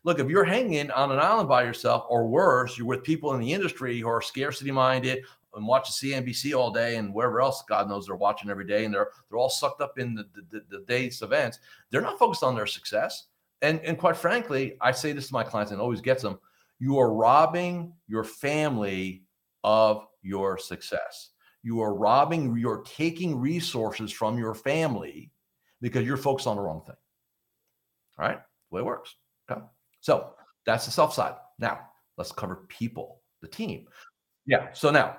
Look, 0.04 0.20
if 0.20 0.28
you're 0.28 0.44
hanging 0.44 0.90
on 0.92 1.10
an 1.10 1.18
island 1.18 1.48
by 1.48 1.64
yourself, 1.64 2.06
or 2.08 2.26
worse, 2.26 2.78
you're 2.78 2.86
with 2.86 3.02
people 3.02 3.34
in 3.34 3.40
the 3.40 3.52
industry 3.52 3.98
who 3.98 4.08
are 4.08 4.22
scarcity 4.22 4.70
minded 4.70 5.24
and 5.54 5.66
watch 5.66 5.88
the 6.00 6.12
CNBC 6.12 6.56
all 6.56 6.70
day 6.70 6.96
and 6.96 7.12
wherever 7.12 7.40
else 7.40 7.64
God 7.68 7.88
knows 7.88 8.06
they're 8.06 8.14
watching 8.14 8.48
every 8.48 8.66
day, 8.66 8.84
and 8.84 8.94
they're 8.94 9.10
they're 9.28 9.38
all 9.38 9.50
sucked 9.50 9.80
up 9.80 9.98
in 9.98 10.14
the, 10.14 10.24
the, 10.50 10.62
the 10.70 10.84
day's 10.86 11.20
events. 11.20 11.58
They're 11.90 12.00
not 12.00 12.20
focused 12.20 12.44
on 12.44 12.54
their 12.54 12.66
success 12.66 13.24
and 13.62 13.80
and 13.80 13.98
quite 13.98 14.16
frankly, 14.16 14.76
I 14.80 14.92
say 14.92 15.12
this 15.12 15.28
to 15.28 15.32
my 15.32 15.44
clients 15.44 15.72
and 15.72 15.80
always 15.80 16.00
gets 16.00 16.22
them. 16.22 16.38
You 16.78 16.98
are 16.98 17.12
robbing 17.12 17.92
your 18.08 18.24
family 18.24 19.24
of 19.64 20.06
your 20.22 20.58
success. 20.58 21.30
You 21.62 21.80
are 21.80 21.94
robbing, 21.94 22.56
you're 22.56 22.82
taking 22.82 23.38
resources 23.38 24.10
from 24.10 24.38
your 24.38 24.54
family 24.54 25.30
because 25.82 26.06
you're 26.06 26.16
focused 26.16 26.46
on 26.46 26.56
the 26.56 26.62
wrong 26.62 26.82
thing. 26.86 26.96
All 28.18 28.26
right, 28.26 28.38
the 28.70 28.74
way 28.74 28.80
it 28.80 28.86
works. 28.86 29.14
Okay. 29.50 29.60
So 30.00 30.34
that's 30.64 30.86
the 30.86 30.90
self 30.90 31.12
side. 31.12 31.34
Now 31.58 31.80
let's 32.16 32.32
cover 32.32 32.64
people, 32.68 33.20
the 33.42 33.48
team. 33.48 33.86
Yeah. 34.46 34.72
So 34.72 34.90
now 34.90 35.18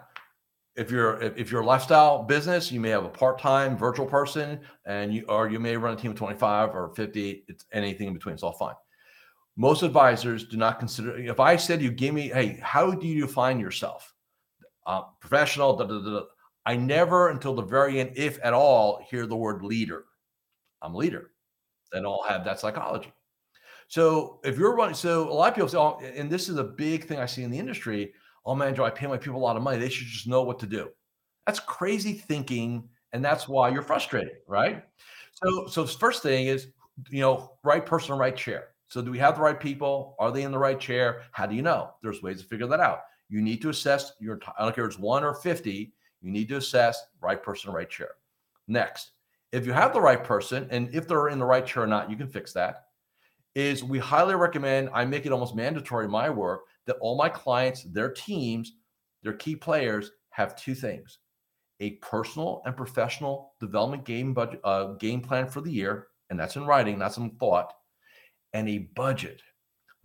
if 0.82 0.92
you're 0.92 1.22
if, 1.22 1.52
you're 1.52 1.62
a 1.62 1.66
lifestyle 1.66 2.24
business, 2.24 2.72
you 2.72 2.80
may 2.80 2.90
have 2.90 3.06
a 3.06 3.10
part-time 3.10 3.78
virtual 3.78 4.06
person, 4.06 4.60
and 4.86 5.14
you 5.14 5.26
or 5.30 5.50
you 5.50 5.60
may 5.60 5.78
run 5.78 5.94
a 5.94 5.96
team 5.96 6.12
of 6.12 6.18
25 6.18 6.76
or 6.76 6.94
50. 6.96 7.46
It's 7.48 7.66
anything 7.72 8.08
in 8.08 8.14
between. 8.14 8.34
It's 8.34 8.44
all 8.44 8.54
fine. 8.54 8.76
Most 9.56 9.84
advisors 9.84 10.48
do 10.48 10.58
not 10.58 10.80
consider. 10.80 11.18
If 11.18 11.40
I 11.40 11.56
said 11.56 11.82
you 11.82 11.92
give 11.92 12.16
me, 12.16 12.30
hey, 12.30 12.60
how 12.62 12.92
do 12.92 13.06
you 13.06 13.22
define 13.22 13.60
yourself? 13.60 14.14
Uh, 14.86 15.04
professional. 15.20 15.76
Da, 15.76 15.86
da, 15.86 16.00
da, 16.00 16.22
I 16.66 16.76
never, 16.76 17.30
until 17.30 17.54
the 17.54 17.62
very 17.62 18.00
end, 18.00 18.14
if 18.16 18.40
at 18.44 18.54
all, 18.54 19.06
hear 19.10 19.26
the 19.26 19.36
word 19.36 19.64
leader. 19.64 20.06
I'm 20.82 20.96
leader. 20.96 21.32
They 21.92 22.00
all 22.00 22.24
have 22.28 22.46
that 22.46 22.60
psychology. 22.60 23.12
So 23.88 24.40
if 24.44 24.58
you're 24.58 24.76
running, 24.76 24.96
so 24.96 25.30
a 25.30 25.34
lot 25.34 25.50
of 25.50 25.56
people 25.56 25.70
say, 25.70 25.78
oh, 25.78 26.00
and 26.00 26.30
this 26.30 26.48
is 26.48 26.58
a 26.58 26.64
big 26.64 27.06
thing 27.06 27.20
I 27.20 27.26
see 27.26 27.44
in 27.44 27.52
the 27.52 27.60
industry. 27.60 28.14
Oh 28.46 28.56
man, 28.56 28.76
Joe, 28.76 28.86
I 28.86 28.90
pay 28.90 29.08
my 29.08 29.18
people 29.18 29.40
a 29.40 29.44
lot 29.44 29.58
of 29.58 29.64
money. 29.64 29.78
They 29.78 29.90
should 29.90 30.08
just 30.08 30.28
know 30.28 30.42
what 30.42 30.60
to 30.60 30.66
do. 30.66 30.90
That's 31.46 31.60
crazy 31.60 32.14
thinking, 32.14 32.88
and 33.14 33.24
that's 33.24 33.48
why 33.48 33.70
you're 33.70 33.82
frustrated, 33.82 34.38
right? 34.48 34.84
So, 35.34 35.68
so 35.68 35.86
first 35.86 36.24
thing 36.24 36.48
is, 36.48 36.68
you 37.10 37.22
know, 37.22 37.54
right 37.64 37.86
person, 37.86 38.18
right 38.18 38.36
chair. 38.36 38.70
So, 38.88 39.02
do 39.02 39.12
we 39.12 39.20
have 39.20 39.36
the 39.36 39.42
right 39.42 39.60
people? 39.60 40.16
Are 40.20 40.32
they 40.32 40.44
in 40.44 40.52
the 40.52 40.58
right 40.58 40.80
chair? 40.80 41.24
How 41.32 41.46
do 41.46 41.56
you 41.56 41.62
know? 41.62 41.92
There's 42.02 42.22
ways 42.22 42.42
to 42.42 42.48
figure 42.48 42.68
that 42.68 42.80
out. 42.80 43.02
You 43.30 43.42
need 43.42 43.62
to 43.62 43.70
assess 43.70 44.14
your. 44.20 44.40
I 44.58 44.64
don't 44.64 44.76
care 44.76 44.86
if 44.86 44.92
it's 44.92 45.00
one 45.00 45.24
or 45.24 45.34
fifty. 45.34 45.94
You 46.22 46.32
need 46.32 46.50
to 46.50 46.58
assess 46.58 47.02
right 47.22 47.42
person, 47.42 47.72
right 47.72 47.90
chair. 47.90 48.12
Next, 48.68 49.12
if 49.52 49.66
you 49.66 49.74
have 49.74 49.94
the 49.94 50.02
right 50.02 50.24
person, 50.24 50.68
and 50.70 50.94
if 50.94 51.08
they're 51.08 51.30
in 51.30 51.40
the 51.40 51.46
right 51.46 51.66
chair 51.66 51.84
or 51.84 51.88
not, 51.88 52.10
you 52.10 52.16
can 52.16 52.28
fix 52.28 52.54
that. 52.54 52.88
Is 53.56 53.84
we 53.84 54.00
highly 54.00 54.36
recommend. 54.36 54.90
I 54.94 55.06
make 55.06 55.26
it 55.26 55.32
almost 55.32 55.56
mandatory 55.56 56.06
in 56.06 56.12
my 56.12 56.30
work 56.30 56.62
that 56.92 57.00
all 57.00 57.18
my 57.18 57.30
clients, 57.30 57.84
their 57.84 58.12
teams, 58.12 58.74
their 59.24 59.34
key 59.34 59.56
players 59.56 60.12
have 60.32 60.56
two 60.56 60.76
things 60.76 61.20
a 61.80 61.92
personal 61.94 62.62
and 62.66 62.78
professional 62.78 63.54
development 63.60 64.06
game 64.06 64.34
budget 64.34 64.62
uh, 64.64 64.94
game 64.94 65.20
plan 65.20 65.48
for 65.48 65.62
the 65.62 65.72
year 65.72 66.08
and 66.30 66.40
that's 66.40 66.56
in 66.56 66.66
writing 66.66 67.00
not 67.00 67.14
some 67.14 67.32
thought 67.32 67.74
and 68.54 68.70
a 68.70 68.90
budget 68.96 69.42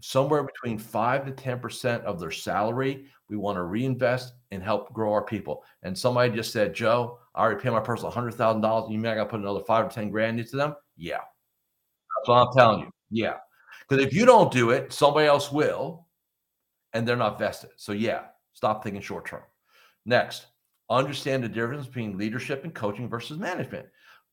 somewhere 0.00 0.42
between 0.42 0.78
5 0.78 1.24
to 1.24 1.32
10% 1.32 2.02
of 2.04 2.20
their 2.20 2.30
salary. 2.30 3.06
We 3.28 3.36
want 3.36 3.56
to 3.56 3.62
reinvest 3.62 4.34
and 4.50 4.62
help 4.62 4.92
grow 4.92 5.10
our 5.10 5.24
people. 5.24 5.64
And 5.82 5.96
somebody 5.96 6.34
just 6.34 6.52
said 6.52 6.74
joe 6.74 7.18
i 7.34 7.42
already 7.42 7.60
pay 7.60 7.70
my 7.70 7.80
person 7.80 8.10
$100000 8.10 8.84
and 8.84 8.92
you 8.92 8.98
mean 8.98 9.12
i 9.12 9.14
got 9.14 9.24
to 9.24 9.30
put 9.30 9.40
another 9.40 9.64
5 9.66 9.86
or 9.86 9.88
10 9.88 10.10
grand 10.10 10.40
into 10.40 10.56
them. 10.56 10.74
Yeah. 10.96 11.18
That's 11.18 12.28
what 12.28 12.48
i'm 12.48 12.52
telling 12.56 12.80
you. 12.80 12.90
Yeah. 13.10 13.36
Because 13.88 14.04
if 14.04 14.14
you 14.14 14.24
don't 14.24 14.50
do 14.50 14.70
it 14.70 14.92
somebody 14.92 15.26
else 15.26 15.52
will 15.52 16.05
and 16.96 17.06
they're 17.06 17.14
not 17.14 17.38
vested. 17.38 17.70
So, 17.76 17.92
yeah, 17.92 18.22
stop 18.54 18.82
thinking 18.82 19.02
short 19.02 19.26
term. 19.26 19.42
Next, 20.06 20.46
understand 20.88 21.44
the 21.44 21.48
difference 21.48 21.86
between 21.86 22.16
leadership 22.16 22.64
and 22.64 22.74
coaching 22.74 23.08
versus 23.08 23.38
management. 23.38 23.86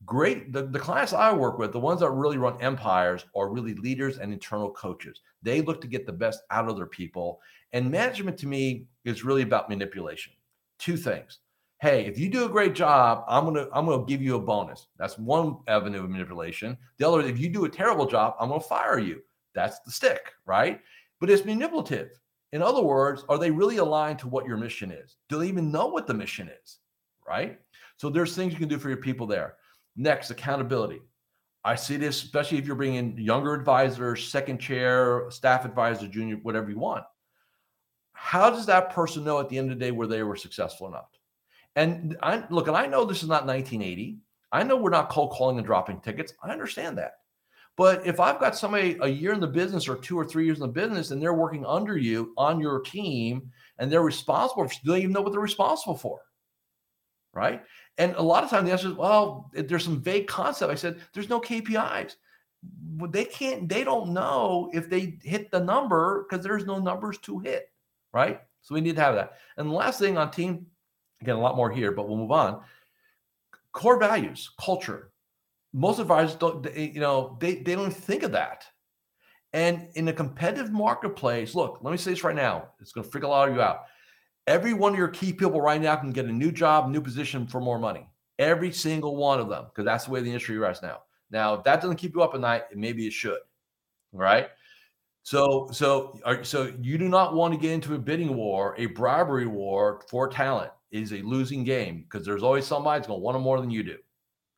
Great. 0.05 0.53
The, 0.53 0.63
the 0.67 0.79
clients 0.79 1.11
I 1.11 1.33
work 1.33 1.57
with, 1.57 1.73
the 1.73 1.79
ones 1.79 1.99
that 1.99 2.11
really 2.11 2.37
run 2.37 2.61
empires, 2.61 3.25
are 3.35 3.49
really 3.49 3.73
leaders 3.73 4.17
and 4.17 4.31
internal 4.31 4.71
coaches. 4.71 5.19
They 5.41 5.61
look 5.61 5.81
to 5.81 5.87
get 5.87 6.05
the 6.05 6.13
best 6.13 6.41
out 6.51 6.69
of 6.69 6.77
their 6.77 6.87
people. 6.87 7.41
And 7.73 7.91
management 7.91 8.37
to 8.39 8.47
me 8.47 8.87
is 9.03 9.25
really 9.25 9.41
about 9.41 9.69
manipulation. 9.69 10.33
Two 10.79 10.95
things. 10.95 11.39
Hey, 11.81 12.05
if 12.05 12.17
you 12.17 12.29
do 12.29 12.45
a 12.45 12.49
great 12.49 12.75
job, 12.75 13.25
I'm 13.27 13.43
gonna 13.43 13.67
I'm 13.73 13.85
gonna 13.85 14.05
give 14.05 14.21
you 14.21 14.35
a 14.35 14.39
bonus. 14.39 14.87
That's 14.97 15.17
one 15.17 15.57
avenue 15.67 16.03
of 16.03 16.09
manipulation. 16.09 16.77
The 16.97 17.09
other, 17.09 17.21
if 17.21 17.37
you 17.37 17.49
do 17.49 17.65
a 17.65 17.69
terrible 17.69 18.05
job, 18.05 18.35
I'm 18.39 18.49
gonna 18.49 18.61
fire 18.61 18.99
you. 18.99 19.21
That's 19.53 19.79
the 19.81 19.91
stick, 19.91 20.31
right? 20.45 20.79
But 21.19 21.29
it's 21.29 21.43
manipulative. 21.43 22.11
In 22.53 22.61
other 22.61 22.83
words, 22.83 23.25
are 23.29 23.39
they 23.39 23.49
really 23.49 23.77
aligned 23.77 24.19
to 24.19 24.27
what 24.27 24.45
your 24.45 24.57
mission 24.57 24.91
is? 24.91 25.17
Do 25.27 25.39
they 25.39 25.47
even 25.47 25.71
know 25.71 25.87
what 25.87 26.05
the 26.05 26.13
mission 26.13 26.49
is? 26.63 26.77
Right? 27.27 27.59
So 27.97 28.09
there's 28.09 28.35
things 28.35 28.53
you 28.53 28.59
can 28.59 28.69
do 28.69 28.77
for 28.77 28.89
your 28.89 28.97
people 28.97 29.25
there. 29.25 29.55
Next, 29.95 30.29
accountability. 30.29 31.01
I 31.65 31.73
see 31.73 31.97
this, 31.97 32.21
especially 32.21 32.59
if 32.59 32.67
you're 32.67 32.75
bringing 32.75 33.17
younger 33.17 33.55
advisors, 33.55 34.27
second 34.27 34.59
chair, 34.59 35.25
staff 35.29 35.65
advisor, 35.65 36.07
junior, 36.07 36.37
whatever 36.43 36.69
you 36.69 36.77
want. 36.77 37.05
How 38.13 38.51
does 38.51 38.67
that 38.67 38.91
person 38.91 39.23
know 39.23 39.39
at 39.39 39.49
the 39.49 39.57
end 39.57 39.71
of 39.71 39.79
the 39.79 39.83
day 39.83 39.91
where 39.91 40.07
they 40.07 40.21
were 40.21 40.35
successful 40.35 40.87
or 40.87 40.91
not? 40.91 41.07
And 41.75 42.15
I 42.21 42.43
look, 42.51 42.67
and 42.67 42.77
I 42.77 42.85
know 42.85 43.03
this 43.03 43.23
is 43.23 43.29
not 43.29 43.47
1980. 43.47 44.19
I 44.51 44.61
know 44.61 44.77
we're 44.77 44.91
not 44.91 45.09
cold 45.09 45.31
calling 45.31 45.57
and 45.57 45.65
dropping 45.65 46.01
tickets. 46.01 46.33
I 46.43 46.51
understand 46.51 46.99
that. 46.99 47.13
But 47.75 48.05
if 48.05 48.19
I've 48.19 48.39
got 48.39 48.55
somebody 48.55 48.97
a 49.01 49.07
year 49.07 49.33
in 49.33 49.39
the 49.39 49.47
business 49.47 49.87
or 49.87 49.95
two 49.95 50.17
or 50.17 50.25
three 50.25 50.45
years 50.45 50.57
in 50.57 50.61
the 50.61 50.67
business 50.67 51.09
and 51.09 51.21
they're 51.21 51.33
working 51.33 51.65
under 51.65 51.97
you 51.97 52.33
on 52.37 52.59
your 52.59 52.81
team 52.81 53.51
and 53.79 53.91
they're 53.91 54.03
responsible, 54.03 54.65
do 54.65 54.91
they 54.91 54.99
even 54.99 55.11
know 55.11 55.21
what 55.21 55.31
they're 55.31 55.41
responsible 55.41 55.97
for? 55.97 56.21
Right. 57.33 57.63
And 57.97 58.13
a 58.15 58.21
lot 58.21 58.43
of 58.43 58.51
times 58.51 58.65
the 58.65 58.71
answer 58.71 58.89
is, 58.89 58.93
well, 58.93 59.49
there's 59.53 59.83
some 59.83 60.01
vague 60.01 60.27
concept. 60.27 60.71
I 60.71 60.75
said, 60.75 60.99
there's 61.13 61.29
no 61.29 61.41
KPIs. 61.41 62.15
They 63.09 63.25
can't, 63.25 63.67
they 63.67 63.83
don't 63.83 64.13
know 64.13 64.69
if 64.71 64.87
they 64.87 65.17
hit 65.23 65.49
the 65.49 65.59
number 65.59 66.27
because 66.29 66.43
there's 66.43 66.65
no 66.65 66.77
numbers 66.77 67.17
to 67.19 67.39
hit. 67.39 67.71
Right. 68.13 68.39
So 68.61 68.75
we 68.75 68.81
need 68.81 68.95
to 68.95 69.01
have 69.01 69.15
that. 69.15 69.33
And 69.57 69.69
the 69.69 69.73
last 69.73 69.99
thing 69.99 70.17
on 70.17 70.29
team, 70.29 70.67
again, 71.21 71.35
a 71.35 71.41
lot 71.41 71.57
more 71.57 71.71
here, 71.71 71.91
but 71.91 72.07
we'll 72.07 72.17
move 72.17 72.31
on. 72.31 72.61
Core 73.71 73.99
values, 73.99 74.51
culture, 74.63 75.11
most 75.73 75.99
advisors 75.99 76.35
don't 76.35 76.65
you 76.75 76.99
know 76.99 77.37
they, 77.39 77.55
they 77.55 77.75
don't 77.75 77.91
think 77.91 78.23
of 78.23 78.31
that. 78.31 78.65
And 79.51 79.87
in 79.93 80.07
a 80.07 80.13
competitive 80.13 80.71
marketplace 80.71 81.55
look 81.55 81.79
let 81.81 81.91
me 81.91 81.97
say 81.97 82.11
this 82.11 82.23
right 82.23 82.35
now 82.35 82.69
it's 82.79 82.91
going 82.91 83.03
to 83.03 83.11
freak 83.11 83.23
a 83.23 83.27
lot 83.27 83.49
of 83.49 83.55
you 83.55 83.61
out. 83.61 83.85
Every 84.45 84.73
one 84.73 84.93
of 84.93 84.97
your 84.97 85.07
key 85.07 85.33
people 85.33 85.61
right 85.61 85.81
now 85.81 85.95
can 85.95 86.11
get 86.11 86.25
a 86.25 86.31
new 86.31 86.51
job 86.51 86.89
new 86.89 87.01
position 87.01 87.47
for 87.47 87.59
more 87.59 87.79
money. 87.79 88.07
Every 88.39 88.71
single 88.71 89.15
one 89.15 89.39
of 89.39 89.49
them 89.49 89.65
because 89.65 89.85
that's 89.85 90.05
the 90.05 90.11
way 90.11 90.21
the 90.21 90.27
industry 90.27 90.57
is 90.57 90.81
now. 90.81 90.99
Now 91.31 91.55
if 91.55 91.63
that 91.63 91.81
doesn't 91.81 91.97
keep 91.97 92.13
you 92.15 92.21
up 92.21 92.35
at 92.35 92.41
night 92.41 92.63
maybe 92.75 93.07
it 93.07 93.13
should 93.13 93.39
right? 94.11 94.49
So 95.23 95.69
so 95.71 96.19
so 96.43 96.71
you 96.81 96.97
do 96.97 97.09
not 97.09 97.33
want 97.33 97.53
to 97.53 97.59
get 97.59 97.71
into 97.71 97.95
a 97.95 97.99
bidding 97.99 98.35
war 98.35 98.75
a 98.77 98.87
bribery 98.87 99.47
war 99.47 100.01
for 100.09 100.27
talent. 100.27 100.71
Is 100.91 101.11
a 101.11 101.23
losing 101.23 101.63
game 101.63 102.03
because 102.03 102.23
there's 102.23 102.43
always 102.43 102.67
somebody 102.67 102.99
that's 102.99 103.07
going 103.07 103.19
to 103.19 103.23
want 103.23 103.33
them 103.33 103.41
more 103.41 103.59
than 103.59 103.71
you 103.71 103.81
do. 103.81 103.97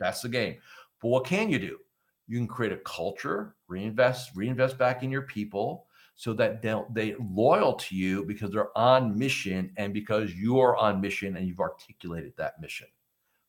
That's 0.02 0.22
the 0.22 0.28
game 0.28 0.58
but 1.06 1.10
what 1.10 1.26
can 1.26 1.52
you 1.52 1.60
do? 1.60 1.78
You 2.26 2.40
can 2.40 2.48
create 2.48 2.72
a 2.72 2.78
culture, 2.78 3.56
reinvest, 3.68 4.32
reinvest 4.34 4.80
back 4.80 5.04
in 5.04 5.12
your 5.12 5.22
people 5.22 5.86
so 6.16 6.34
that 6.34 6.64
they 6.64 6.76
they 6.94 7.16
loyal 7.20 7.74
to 7.74 7.96
you 7.96 8.26
because 8.26 8.50
they're 8.50 8.76
on 8.76 9.16
mission 9.16 9.72
and 9.78 9.94
because 9.94 10.34
you 10.34 10.60
are 10.60 10.76
on 10.76 11.00
mission 11.00 11.38
and 11.38 11.48
you've 11.48 11.60
articulated 11.60 12.34
that 12.38 12.60
mission. 12.60 12.88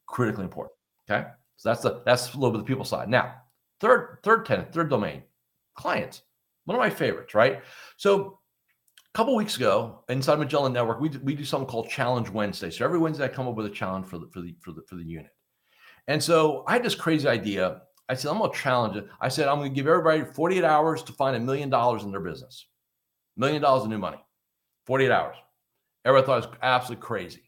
Critically 0.05 0.45
important. 0.45 0.75
Okay. 1.09 1.29
So 1.57 1.71
that's 1.71 1.81
the 1.81 2.03
that's 2.05 2.35
a 2.35 2.37
little 2.37 2.51
bit 2.51 2.59
the 2.59 2.65
people 2.65 2.85
side. 2.85 3.09
Now, 3.09 3.37
third, 3.81 4.19
third 4.23 4.45
tenant, 4.45 4.71
third 4.71 4.91
domain, 4.91 5.23
clients. 5.77 6.25
One 6.67 6.77
of 6.77 6.81
my 6.81 6.91
favorites, 6.91 7.35
right? 7.35 7.63
So 7.97 8.39
a 9.15 9.17
couple 9.17 9.35
weeks 9.35 9.57
ago 9.57 10.05
inside 10.11 10.39
Magellan 10.39 10.75
Network, 10.75 11.01
we, 11.01 11.09
we 11.23 11.35
do 11.35 11.47
something 11.47 11.67
called 11.67 11.89
Challenge 11.89 12.29
Wednesday. 12.29 12.69
So 12.69 12.85
every 12.85 12.99
Wednesday 12.99 13.25
I 13.25 13.29
come 13.29 13.49
up 13.49 13.55
with 13.55 13.65
a 13.65 13.71
challenge 13.71 14.09
for 14.09 14.19
the 14.19 14.29
for 14.31 14.43
the 14.43 14.55
for 14.61 14.73
the 14.73 14.83
for 14.87 14.97
the 14.97 15.05
unit. 15.05 15.31
And 16.09 16.23
so 16.23 16.65
I 16.67 16.75
had 16.75 16.85
this 16.85 16.95
crazy 16.95 17.27
idea. 17.27 17.83
I 18.09 18.15
said, 18.15 18.31
I'm 18.31 18.39
going 18.39 18.53
to 18.53 18.57
challenge 18.57 18.97
it. 18.97 19.09
I 19.21 19.29
said, 19.29 19.49
I'm 19.49 19.59
going 19.59 19.71
to 19.71 19.75
give 19.75 19.89
everybody 19.89 20.25
48 20.25 20.63
hours 20.63 21.03
to 21.05 21.13
find 21.13 21.35
a 21.37 21.41
million 21.41 21.69
dollars 21.69 22.05
in 22.05 22.13
their 22.13 22.21
business, 22.21 22.67
million 23.37 23.61
dollars 23.61 23.83
of 23.83 23.91
new 23.91 23.99
money, 23.99 24.25
48 24.87 25.11
hours. 25.11 25.37
Everybody 26.05 26.27
thought 26.27 26.45
it 26.45 26.51
was 26.51 26.59
absolutely 26.63 27.05
crazy. 27.05 27.43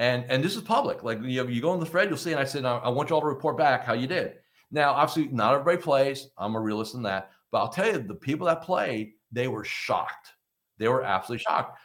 And, 0.00 0.24
and 0.28 0.42
this 0.42 0.56
is 0.56 0.62
public. 0.62 1.04
Like 1.04 1.22
you, 1.22 1.46
you 1.46 1.60
go 1.60 1.72
in 1.74 1.80
the 1.80 1.86
thread, 1.86 2.08
you'll 2.08 2.18
see. 2.18 2.32
And 2.32 2.40
I 2.40 2.44
said, 2.44 2.64
I, 2.64 2.78
I 2.78 2.88
want 2.88 3.10
you 3.10 3.14
all 3.14 3.20
to 3.20 3.28
report 3.28 3.56
back 3.56 3.84
how 3.84 3.92
you 3.92 4.08
did. 4.08 4.34
Now, 4.72 4.92
obviously, 4.92 5.32
not 5.32 5.54
everybody 5.54 5.76
plays. 5.80 6.28
I'm 6.36 6.56
a 6.56 6.60
realist 6.60 6.94
in 6.94 7.02
that. 7.02 7.30
But 7.52 7.58
I'll 7.58 7.68
tell 7.68 7.86
you, 7.86 7.98
the 7.98 8.14
people 8.14 8.46
that 8.46 8.62
played, 8.62 9.12
they 9.30 9.46
were 9.46 9.64
shocked. 9.64 10.32
They 10.78 10.88
were 10.88 11.02
absolutely 11.02 11.42
shocked. 11.42 11.78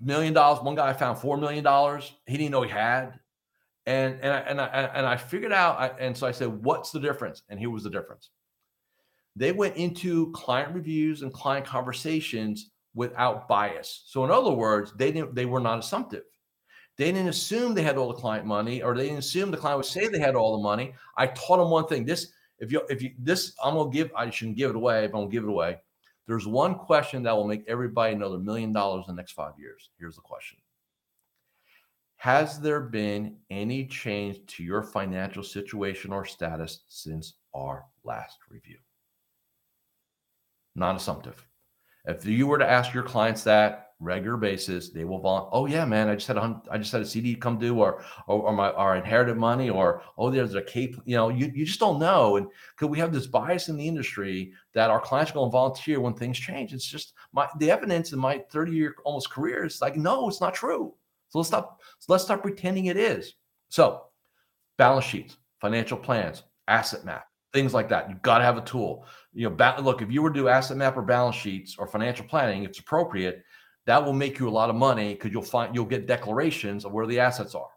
Million 0.00 0.32
dollars. 0.32 0.62
One 0.62 0.74
guy 0.74 0.92
found 0.92 1.18
$4 1.18 1.38
million. 1.40 2.02
He 2.26 2.36
didn't 2.38 2.52
know 2.52 2.62
he 2.62 2.70
had 2.70 3.18
and 3.86 4.18
and 4.20 4.32
I, 4.32 4.38
and 4.40 4.60
I 4.60 4.66
and 4.66 5.06
I 5.06 5.16
figured 5.16 5.52
out. 5.52 5.78
I, 5.78 5.88
and 5.98 6.16
so 6.16 6.26
I 6.26 6.32
said, 6.32 6.48
"What's 6.48 6.90
the 6.90 7.00
difference?" 7.00 7.42
And 7.48 7.58
here 7.58 7.70
was 7.70 7.84
the 7.84 7.90
difference. 7.90 8.30
They 9.34 9.52
went 9.52 9.76
into 9.76 10.30
client 10.32 10.74
reviews 10.74 11.22
and 11.22 11.32
client 11.32 11.66
conversations 11.66 12.70
without 12.94 13.48
bias. 13.48 14.02
So 14.06 14.24
in 14.24 14.30
other 14.30 14.52
words, 14.52 14.92
they 14.96 15.10
didn't. 15.10 15.34
They 15.34 15.46
were 15.46 15.60
not 15.60 15.78
assumptive. 15.78 16.24
They 16.98 17.10
didn't 17.10 17.28
assume 17.28 17.74
they 17.74 17.82
had 17.82 17.96
all 17.96 18.08
the 18.08 18.14
client 18.14 18.46
money, 18.46 18.82
or 18.82 18.94
they 18.94 19.04
didn't 19.04 19.18
assume 19.18 19.50
the 19.50 19.56
client 19.56 19.78
would 19.78 19.86
say 19.86 20.08
they 20.08 20.18
had 20.18 20.34
all 20.34 20.56
the 20.56 20.62
money. 20.62 20.94
I 21.16 21.26
taught 21.28 21.56
them 21.56 21.70
one 21.70 21.86
thing. 21.86 22.04
This, 22.04 22.32
if 22.58 22.70
you, 22.70 22.82
if 22.90 23.02
you, 23.02 23.12
this, 23.18 23.54
I'm 23.64 23.74
gonna 23.74 23.90
give. 23.90 24.12
I 24.14 24.28
shouldn't 24.30 24.58
give 24.58 24.70
it 24.70 24.76
away. 24.76 25.04
If 25.04 25.14
I'm 25.14 25.22
gonna 25.22 25.30
give 25.30 25.44
it 25.44 25.48
away, 25.48 25.78
there's 26.26 26.46
one 26.46 26.74
question 26.74 27.22
that 27.24 27.34
will 27.34 27.48
make 27.48 27.64
everybody 27.66 28.14
another 28.14 28.38
million 28.38 28.72
dollars 28.72 29.06
in 29.08 29.16
the 29.16 29.20
next 29.20 29.32
five 29.32 29.54
years. 29.58 29.90
Here's 29.98 30.16
the 30.16 30.22
question 30.22 30.58
has 32.22 32.60
there 32.60 32.78
been 32.78 33.34
any 33.50 33.84
change 33.84 34.38
to 34.46 34.62
your 34.62 34.84
financial 34.84 35.42
situation 35.42 36.12
or 36.12 36.24
status 36.24 36.84
since 36.86 37.34
our 37.52 37.84
last 38.04 38.38
review? 38.48 38.76
Non 40.76 40.94
assumptive. 40.94 41.44
If 42.04 42.24
you 42.24 42.46
were 42.46 42.58
to 42.58 42.70
ask 42.70 42.94
your 42.94 43.02
clients 43.02 43.42
that 43.42 43.88
regular 43.98 44.36
basis, 44.36 44.90
they 44.90 45.02
will 45.04 45.18
volunteer. 45.18 45.50
Oh 45.52 45.66
yeah, 45.66 45.84
man, 45.84 46.08
I 46.08 46.14
just 46.14 46.28
had 46.28 46.36
a 46.36 46.62
I 46.70 46.78
just 46.78 46.92
had 46.92 47.00
a 47.00 47.06
CD 47.06 47.34
come 47.34 47.58
due, 47.58 47.80
or 47.80 48.04
or, 48.28 48.42
or 48.42 48.52
my 48.52 48.70
our 48.70 48.94
inherited 48.94 49.36
money, 49.36 49.68
or 49.68 50.02
oh 50.16 50.30
there's 50.30 50.54
a 50.54 50.62
cape. 50.62 50.94
You 51.04 51.16
know, 51.16 51.28
you, 51.28 51.50
you 51.52 51.66
just 51.66 51.80
don't 51.80 51.98
know. 51.98 52.36
And 52.36 52.46
because 52.76 52.88
we 52.88 53.00
have 53.00 53.12
this 53.12 53.26
bias 53.26 53.68
in 53.68 53.76
the 53.76 53.88
industry 53.88 54.52
that 54.74 54.90
our 54.90 55.00
clients 55.00 55.32
are 55.32 55.34
going 55.34 55.50
to 55.50 55.52
volunteer 55.52 56.00
when 56.00 56.14
things 56.14 56.38
change. 56.38 56.72
It's 56.72 56.86
just 56.86 57.14
my 57.32 57.48
the 57.58 57.72
evidence 57.72 58.12
in 58.12 58.20
my 58.20 58.44
30 58.52 58.70
year 58.70 58.94
almost 59.04 59.32
career 59.32 59.64
is 59.64 59.80
like 59.80 59.96
no, 59.96 60.28
it's 60.28 60.40
not 60.40 60.54
true. 60.54 60.94
So 61.32 61.38
let's 61.38 61.48
stop. 61.48 61.80
So 61.98 62.12
let's 62.12 62.24
stop 62.24 62.42
pretending 62.42 62.86
it 62.86 62.98
is. 62.98 63.34
So 63.70 64.02
balance 64.76 65.06
sheets, 65.06 65.38
financial 65.62 65.96
plans, 65.96 66.42
asset 66.68 67.06
map, 67.06 67.24
things 67.54 67.72
like 67.72 67.88
that. 67.88 68.10
You've 68.10 68.20
got 68.20 68.38
to 68.38 68.44
have 68.44 68.58
a 68.58 68.62
tool. 68.62 69.06
You 69.32 69.48
know, 69.48 69.56
ba- 69.56 69.80
look, 69.80 70.02
if 70.02 70.12
you 70.12 70.20
were 70.20 70.30
to 70.30 70.38
do 70.38 70.48
asset 70.48 70.76
map 70.76 70.94
or 70.94 71.02
balance 71.02 71.36
sheets 71.36 71.76
or 71.78 71.86
financial 71.86 72.26
planning, 72.26 72.64
it's 72.64 72.80
appropriate 72.80 73.42
that 73.86 74.04
will 74.04 74.12
make 74.12 74.38
you 74.38 74.46
a 74.46 74.50
lot 74.50 74.68
of 74.68 74.76
money 74.76 75.14
because 75.14 75.32
you'll 75.32 75.40
find 75.40 75.74
you'll 75.74 75.86
get 75.86 76.06
declarations 76.06 76.84
of 76.84 76.92
where 76.92 77.06
the 77.06 77.18
assets 77.18 77.54
are. 77.54 77.70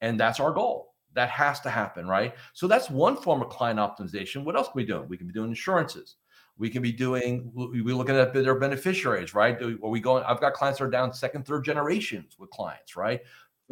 And 0.00 0.18
that's 0.18 0.40
our 0.40 0.50
goal. 0.50 0.94
That 1.14 1.30
has 1.30 1.60
to 1.60 1.70
happen, 1.70 2.08
right? 2.08 2.34
So 2.54 2.66
that's 2.66 2.90
one 2.90 3.16
form 3.16 3.40
of 3.40 3.50
client 3.50 3.78
optimization. 3.78 4.42
What 4.42 4.56
else 4.56 4.66
can 4.66 4.76
we 4.76 4.84
do? 4.84 5.02
We 5.08 5.16
can 5.16 5.28
be 5.28 5.32
doing 5.32 5.50
insurances. 5.50 6.16
We 6.58 6.70
can 6.70 6.80
be 6.82 6.92
doing, 6.92 7.52
we 7.54 7.82
looking 7.92 8.16
at 8.16 8.32
their 8.32 8.58
beneficiaries, 8.58 9.34
right? 9.34 9.60
Are 9.60 9.90
we 9.90 10.00
going? 10.00 10.24
I've 10.24 10.40
got 10.40 10.54
clients 10.54 10.78
that 10.78 10.86
are 10.86 10.90
down 10.90 11.12
second, 11.12 11.46
third 11.46 11.64
generations 11.64 12.36
with 12.38 12.50
clients, 12.50 12.96
right? 12.96 13.20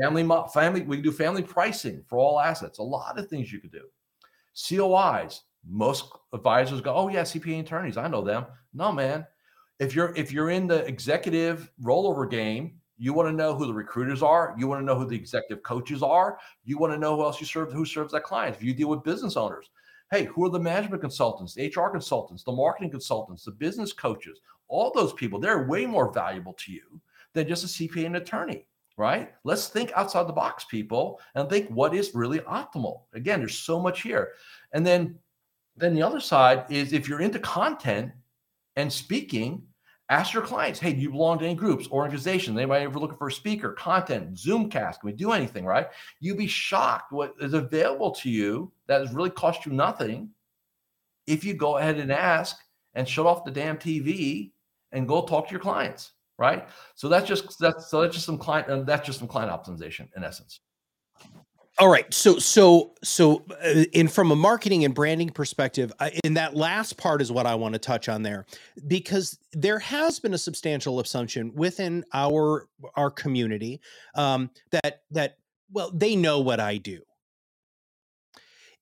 Family, 0.00 0.28
family, 0.52 0.82
we 0.82 0.96
can 0.96 1.04
do 1.04 1.12
family 1.12 1.42
pricing 1.42 2.04
for 2.08 2.18
all 2.18 2.40
assets. 2.40 2.78
A 2.78 2.82
lot 2.82 3.18
of 3.18 3.28
things 3.28 3.52
you 3.52 3.60
could 3.60 3.72
do. 3.72 3.84
COIs, 4.54 5.40
most 5.66 6.12
advisors 6.32 6.80
go, 6.80 6.94
oh 6.94 7.08
yeah, 7.08 7.22
CPA 7.22 7.60
attorneys, 7.60 7.96
I 7.96 8.08
know 8.08 8.22
them. 8.22 8.44
No, 8.74 8.92
man, 8.92 9.26
if 9.78 9.94
you're 9.94 10.14
if 10.14 10.32
you're 10.32 10.50
in 10.50 10.66
the 10.66 10.84
executive 10.86 11.70
rollover 11.82 12.30
game, 12.30 12.80
you 12.96 13.12
want 13.12 13.28
to 13.28 13.32
know 13.32 13.54
who 13.54 13.66
the 13.66 13.74
recruiters 13.74 14.22
are. 14.22 14.54
You 14.58 14.66
want 14.68 14.80
to 14.80 14.84
know 14.84 14.96
who 14.96 15.06
the 15.06 15.16
executive 15.16 15.62
coaches 15.62 16.02
are. 16.02 16.38
You 16.64 16.78
want 16.78 16.92
to 16.92 16.98
know 16.98 17.16
who 17.16 17.22
else 17.22 17.40
you 17.40 17.46
serve, 17.46 17.72
who 17.72 17.84
serves 17.84 18.12
that 18.12 18.22
client. 18.24 18.56
If 18.56 18.62
you 18.62 18.74
deal 18.74 18.88
with 18.88 19.02
business 19.02 19.36
owners, 19.36 19.70
hey, 20.14 20.24
who 20.24 20.44
are 20.44 20.50
the 20.50 20.60
management 20.60 21.02
consultants, 21.02 21.54
the 21.54 21.66
HR 21.66 21.90
consultants, 21.90 22.44
the 22.44 22.52
marketing 22.52 22.90
consultants, 22.90 23.44
the 23.44 23.50
business 23.50 23.92
coaches? 23.92 24.40
All 24.68 24.92
those 24.94 25.12
people, 25.12 25.40
they're 25.40 25.66
way 25.66 25.86
more 25.86 26.12
valuable 26.12 26.52
to 26.54 26.72
you 26.72 27.00
than 27.32 27.48
just 27.48 27.64
a 27.64 27.66
CPA 27.66 28.06
and 28.06 28.16
attorney, 28.16 28.64
right? 28.96 29.32
Let's 29.42 29.66
think 29.66 29.90
outside 29.96 30.28
the 30.28 30.32
box, 30.32 30.64
people, 30.64 31.20
and 31.34 31.48
think 31.48 31.68
what 31.68 31.94
is 31.94 32.14
really 32.14 32.38
optimal. 32.40 33.02
Again, 33.12 33.40
there's 33.40 33.58
so 33.58 33.80
much 33.80 34.02
here. 34.02 34.32
And 34.72 34.86
then 34.86 35.18
then 35.76 35.94
the 35.94 36.02
other 36.02 36.20
side 36.20 36.66
is 36.70 36.92
if 36.92 37.08
you're 37.08 37.20
into 37.20 37.40
content, 37.40 38.12
and 38.76 38.92
speaking, 38.92 39.62
ask 40.10 40.32
your 40.32 40.42
clients, 40.42 40.78
hey, 40.78 40.92
do 40.92 41.00
you 41.00 41.10
belong 41.10 41.38
to 41.38 41.44
any 41.44 41.54
groups, 41.54 41.88
organizations? 41.90 42.56
Anybody 42.56 42.84
ever 42.84 42.98
looking 42.98 43.16
for 43.16 43.28
a 43.28 43.32
speaker, 43.32 43.72
content, 43.72 44.34
Zoomcast? 44.34 45.00
Can 45.00 45.06
we 45.06 45.12
do 45.12 45.32
anything, 45.32 45.64
right? 45.64 45.88
You'd 46.20 46.38
be 46.38 46.46
shocked 46.46 47.12
what 47.12 47.34
is 47.40 47.54
available 47.54 48.10
to 48.12 48.30
you 48.30 48.70
that 48.86 49.00
has 49.00 49.12
really 49.12 49.30
cost 49.30 49.64
you 49.64 49.72
nothing 49.72 50.30
if 51.26 51.44
you 51.44 51.54
go 51.54 51.78
ahead 51.78 51.98
and 51.98 52.12
ask 52.12 52.58
and 52.94 53.08
shut 53.08 53.26
off 53.26 53.44
the 53.44 53.50
damn 53.50 53.78
TV 53.78 54.52
and 54.92 55.08
go 55.08 55.22
talk 55.22 55.48
to 55.48 55.52
your 55.52 55.60
clients, 55.60 56.12
right? 56.38 56.68
So 56.94 57.08
that's 57.08 57.26
just 57.26 57.58
that's 57.58 57.88
so 57.88 58.02
that's 58.02 58.14
just 58.14 58.26
some 58.26 58.38
client 58.38 58.86
that's 58.86 59.06
just 59.06 59.18
some 59.18 59.28
client 59.28 59.50
optimization 59.50 60.08
in 60.16 60.22
essence. 60.22 60.60
All 61.78 61.88
right. 61.88 62.12
So, 62.14 62.38
so, 62.38 62.92
so, 63.02 63.44
uh, 63.50 63.84
in 63.92 64.06
from 64.06 64.30
a 64.30 64.36
marketing 64.36 64.84
and 64.84 64.94
branding 64.94 65.30
perspective, 65.30 65.92
in 66.22 66.34
that 66.34 66.54
last 66.54 66.96
part 66.96 67.20
is 67.20 67.32
what 67.32 67.46
I 67.46 67.56
want 67.56 67.72
to 67.72 67.80
touch 67.80 68.08
on 68.08 68.22
there, 68.22 68.46
because 68.86 69.38
there 69.52 69.80
has 69.80 70.20
been 70.20 70.34
a 70.34 70.38
substantial 70.38 71.00
assumption 71.00 71.52
within 71.54 72.04
our 72.12 72.68
our 72.94 73.10
community 73.10 73.80
um, 74.14 74.50
that 74.70 75.02
that 75.10 75.38
well 75.72 75.90
they 75.92 76.14
know 76.14 76.40
what 76.40 76.60
I 76.60 76.76
do. 76.76 77.00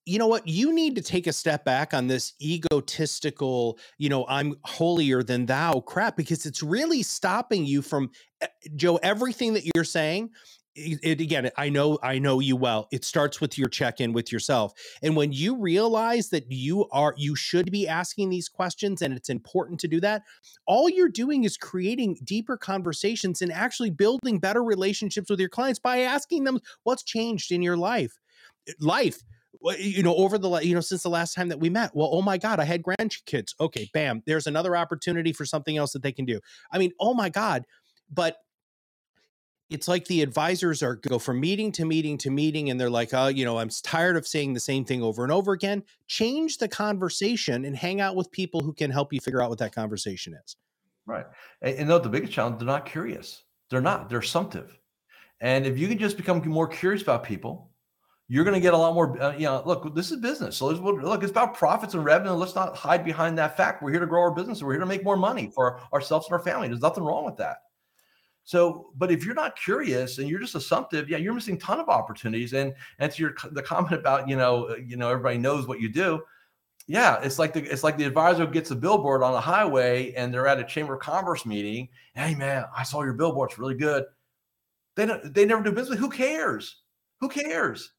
You 0.05 0.19
know 0.19 0.27
what? 0.27 0.47
You 0.47 0.73
need 0.73 0.95
to 0.97 1.01
take 1.01 1.25
a 1.25 1.33
step 1.33 1.65
back 1.65 1.93
on 1.93 2.07
this 2.07 2.33
egotistical, 2.41 3.79
you 3.97 4.09
know, 4.09 4.25
I'm 4.27 4.55
holier 4.65 5.23
than 5.23 5.45
thou 5.45 5.79
crap 5.79 6.17
because 6.17 6.45
it's 6.45 6.61
really 6.61 7.01
stopping 7.01 7.65
you 7.65 7.81
from 7.81 8.11
eh, 8.41 8.47
Joe. 8.75 8.99
Everything 9.01 9.53
that 9.53 9.63
you're 9.73 9.85
saying 9.85 10.29
it, 10.75 11.21
again 11.21 11.49
i 11.57 11.69
know 11.69 11.97
i 12.01 12.17
know 12.17 12.39
you 12.39 12.55
well. 12.55 12.87
It 12.91 13.05
starts 13.05 13.39
with 13.39 13.57
your 13.57 13.69
check-in 13.69 14.13
with 14.13 14.31
yourself. 14.31 14.73
And 15.01 15.15
when 15.15 15.31
you 15.31 15.57
realize 15.57 16.29
that 16.29 16.51
you 16.51 16.87
are 16.91 17.13
you 17.17 17.35
should 17.35 17.71
be 17.71 17.87
asking 17.87 18.29
these 18.29 18.49
questions 18.49 19.01
and 19.01 19.13
it's 19.13 19.29
important 19.29 19.79
to 19.81 19.87
do 19.87 19.99
that 20.01 20.23
all 20.65 20.89
you're 20.89 21.09
doing 21.09 21.43
is 21.43 21.57
creating 21.57 22.17
deeper 22.23 22.57
conversations 22.57 23.41
and 23.41 23.51
actually 23.51 23.89
building 23.89 24.39
better 24.39 24.63
relationships 24.63 25.29
with 25.29 25.39
your 25.39 25.49
clients 25.49 25.79
by 25.79 25.99
asking 25.99 26.43
them 26.43 26.59
what's 26.83 27.03
changed 27.03 27.51
in 27.51 27.61
your 27.61 27.77
life 27.77 28.19
life 28.79 29.23
you 29.77 30.03
know 30.03 30.15
over 30.15 30.37
the 30.37 30.49
you 30.59 30.73
know 30.73 30.81
since 30.81 31.03
the 31.03 31.09
last 31.09 31.33
time 31.33 31.49
that 31.49 31.59
we 31.59 31.69
met. 31.69 31.91
Well 31.93 32.09
oh 32.11 32.21
my 32.21 32.37
god 32.37 32.59
i 32.59 32.65
had 32.65 32.83
grandkids. 32.83 33.53
Okay 33.59 33.89
bam 33.93 34.23
there's 34.25 34.47
another 34.47 34.75
opportunity 34.75 35.33
for 35.33 35.45
something 35.45 35.77
else 35.77 35.93
that 35.93 36.03
they 36.03 36.11
can 36.11 36.25
do. 36.25 36.39
I 36.71 36.77
mean 36.79 36.91
oh 36.99 37.13
my 37.13 37.29
god 37.29 37.65
but 38.11 38.37
it's 39.73 39.87
like 39.87 40.05
the 40.05 40.21
advisors 40.21 40.83
are 40.83 40.95
go 40.95 41.17
from 41.17 41.39
meeting 41.39 41.71
to 41.71 41.85
meeting 41.85 42.17
to 42.19 42.29
meeting 42.29 42.69
and 42.69 42.79
they're 42.79 42.89
like 42.89 43.09
oh 43.13 43.27
you 43.27 43.43
know 43.43 43.57
i'm 43.57 43.69
tired 43.83 44.15
of 44.15 44.27
saying 44.27 44.53
the 44.53 44.59
same 44.59 44.85
thing 44.85 45.01
over 45.01 45.23
and 45.23 45.31
over 45.31 45.53
again. 45.53 45.83
Change 46.07 46.57
the 46.59 46.67
conversation 46.67 47.65
and 47.65 47.75
hang 47.75 47.99
out 47.99 48.15
with 48.15 48.31
people 48.31 48.61
who 48.61 48.73
can 48.73 48.91
help 48.91 49.11
you 49.11 49.19
figure 49.19 49.41
out 49.41 49.49
what 49.49 49.59
that 49.59 49.73
conversation 49.73 50.35
is. 50.45 50.55
Right 51.05 51.25
and, 51.61 51.75
and 51.77 51.89
the 51.89 52.09
biggest 52.09 52.31
challenge 52.31 52.59
they're 52.59 52.67
not 52.67 52.85
curious. 52.85 53.43
They're 53.69 53.81
not 53.81 54.09
they're 54.09 54.19
assumptive. 54.19 54.77
And 55.41 55.65
if 55.65 55.77
you 55.77 55.87
can 55.87 55.97
just 55.97 56.15
become 56.15 56.47
more 56.47 56.67
curious 56.67 57.01
about 57.01 57.23
people 57.23 57.71
you're 58.29 58.45
going 58.45 58.53
to 58.53 58.61
get 58.61 58.73
a 58.73 58.77
lot 58.77 58.93
more 58.93 59.21
uh, 59.21 59.33
you 59.33 59.45
know 59.45 59.61
look 59.65 59.93
this 59.95 60.11
is 60.11 60.19
business 60.21 60.57
so 60.57 60.67
look 60.67 61.23
it's 61.23 61.31
about 61.31 61.53
profits 61.53 61.93
and 61.93 62.05
revenue 62.05 62.31
let's 62.31 62.55
not 62.55 62.75
hide 62.75 63.03
behind 63.03 63.37
that 63.37 63.57
fact. 63.57 63.81
We're 63.81 63.91
here 63.91 63.99
to 63.99 64.07
grow 64.07 64.21
our 64.21 64.31
business 64.31 64.61
we're 64.61 64.73
here 64.73 64.79
to 64.79 64.85
make 64.85 65.03
more 65.03 65.17
money 65.17 65.51
for 65.53 65.79
ourselves 65.91 66.27
and 66.27 66.33
our 66.33 66.39
family. 66.39 66.67
There's 66.67 66.81
nothing 66.81 67.03
wrong 67.03 67.25
with 67.25 67.37
that 67.37 67.57
so, 68.45 68.91
but 68.97 69.11
if 69.11 69.25
you're 69.25 69.35
not 69.35 69.55
curious 69.55 70.17
and 70.17 70.27
you're 70.27 70.39
just 70.39 70.55
assumptive, 70.55 71.09
yeah, 71.09 71.17
you're 71.17 71.33
missing 71.33 71.55
a 71.55 71.59
ton 71.59 71.79
of 71.79 71.87
opportunities. 71.87 72.53
And 72.53 72.73
and 72.99 73.11
to 73.11 73.21
your 73.21 73.35
the 73.51 73.61
comment 73.61 73.93
about 73.93 74.27
you 74.27 74.35
know 74.35 74.65
uh, 74.65 74.75
you 74.75 74.97
know 74.97 75.09
everybody 75.09 75.37
knows 75.37 75.67
what 75.67 75.79
you 75.79 75.89
do, 75.89 76.21
yeah, 76.87 77.21
it's 77.21 77.39
like 77.39 77.53
the 77.53 77.63
it's 77.63 77.83
like 77.83 77.97
the 77.97 78.03
advisor 78.03 78.45
gets 78.45 78.71
a 78.71 78.75
billboard 78.75 79.23
on 79.23 79.31
the 79.31 79.41
highway 79.41 80.13
and 80.13 80.33
they're 80.33 80.47
at 80.47 80.59
a 80.59 80.65
chamber 80.65 80.95
of 80.95 80.99
commerce 80.99 81.45
meeting. 81.45 81.87
Hey 82.15 82.35
man, 82.35 82.65
I 82.75 82.83
saw 82.83 83.03
your 83.03 83.13
billboard; 83.13 83.51
it's 83.51 83.59
really 83.59 83.75
good. 83.75 84.03
They 84.95 85.05
don't, 85.05 85.33
they 85.33 85.45
never 85.45 85.63
do 85.63 85.71
business. 85.71 85.97
Who 85.97 86.09
cares? 86.09 86.81
Who 87.21 87.29
cares? 87.29 87.93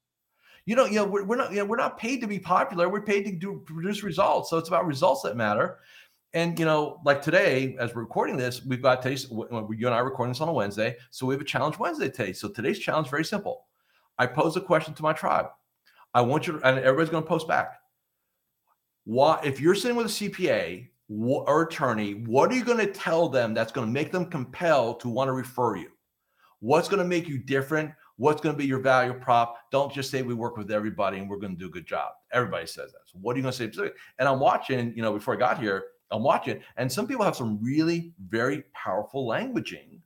You 0.66 0.76
know, 0.76 0.84
you 0.84 0.96
know, 0.96 1.04
we're, 1.04 1.24
we're 1.24 1.36
not 1.36 1.52
you 1.52 1.58
know, 1.58 1.64
we're 1.64 1.76
not 1.76 1.98
paid 1.98 2.20
to 2.20 2.26
be 2.26 2.38
popular. 2.38 2.90
We're 2.90 3.02
paid 3.02 3.24
to 3.24 3.32
do 3.32 3.62
produce 3.64 4.02
results. 4.02 4.50
So 4.50 4.58
it's 4.58 4.68
about 4.68 4.86
results 4.86 5.22
that 5.22 5.36
matter. 5.36 5.78
And 6.34 6.58
you 6.58 6.64
know, 6.64 7.00
like 7.04 7.22
today, 7.22 7.76
as 7.78 7.94
we're 7.94 8.02
recording 8.02 8.36
this, 8.36 8.64
we've 8.64 8.82
got 8.82 9.00
today's 9.00 9.30
you 9.30 9.46
and 9.50 9.94
I 9.94 9.98
are 9.98 10.04
recording 10.04 10.32
this 10.32 10.40
on 10.40 10.48
a 10.48 10.52
Wednesday, 10.52 10.96
so 11.10 11.26
we 11.26 11.34
have 11.34 11.40
a 11.40 11.44
challenge 11.44 11.78
Wednesday 11.78 12.10
today. 12.10 12.32
So 12.32 12.48
today's 12.48 12.80
challenge 12.80 13.08
very 13.08 13.24
simple. 13.24 13.66
I 14.18 14.26
pose 14.26 14.56
a 14.56 14.60
question 14.60 14.94
to 14.94 15.02
my 15.02 15.12
tribe. 15.12 15.46
I 16.12 16.22
want 16.22 16.48
you, 16.48 16.58
to, 16.58 16.66
and 16.66 16.78
everybody's 16.78 17.10
going 17.10 17.22
to 17.22 17.28
post 17.28 17.46
back. 17.46 17.80
What 19.04 19.44
if 19.46 19.60
you're 19.60 19.76
sitting 19.76 19.96
with 19.96 20.06
a 20.06 20.08
CPA 20.08 20.88
or 21.08 21.62
attorney? 21.62 22.14
What 22.14 22.50
are 22.50 22.56
you 22.56 22.64
going 22.64 22.78
to 22.78 22.92
tell 22.92 23.28
them 23.28 23.54
that's 23.54 23.72
going 23.72 23.86
to 23.86 23.92
make 23.92 24.10
them 24.10 24.26
compelled 24.26 25.00
to 25.00 25.08
want 25.08 25.28
to 25.28 25.32
refer 25.32 25.76
you? 25.76 25.90
What's 26.58 26.88
going 26.88 27.02
to 27.02 27.08
make 27.08 27.28
you 27.28 27.38
different? 27.38 27.92
What's 28.16 28.40
going 28.40 28.56
to 28.56 28.58
be 28.58 28.66
your 28.66 28.80
value 28.80 29.12
prop? 29.12 29.70
Don't 29.70 29.92
just 29.92 30.10
say 30.10 30.22
we 30.22 30.34
work 30.34 30.56
with 30.56 30.70
everybody 30.72 31.18
and 31.18 31.28
we're 31.28 31.38
going 31.38 31.54
to 31.54 31.58
do 31.58 31.66
a 31.66 31.70
good 31.70 31.86
job. 31.86 32.12
Everybody 32.32 32.66
says 32.66 32.90
that. 32.92 33.00
So 33.06 33.18
what 33.20 33.34
are 33.34 33.36
you 33.38 33.42
going 33.42 33.52
to 33.52 33.72
say? 33.72 33.90
And 34.18 34.28
I'm 34.28 34.40
watching, 34.40 34.92
you 34.96 35.02
know, 35.02 35.12
before 35.12 35.34
I 35.34 35.36
got 35.36 35.60
here, 35.60 35.84
I'm 36.10 36.22
watching, 36.22 36.60
and 36.76 36.90
some 36.90 37.06
people 37.06 37.24
have 37.24 37.36
some 37.36 37.58
really 37.62 38.12
very 38.28 38.64
powerful 38.72 39.26
languaging 39.26 40.00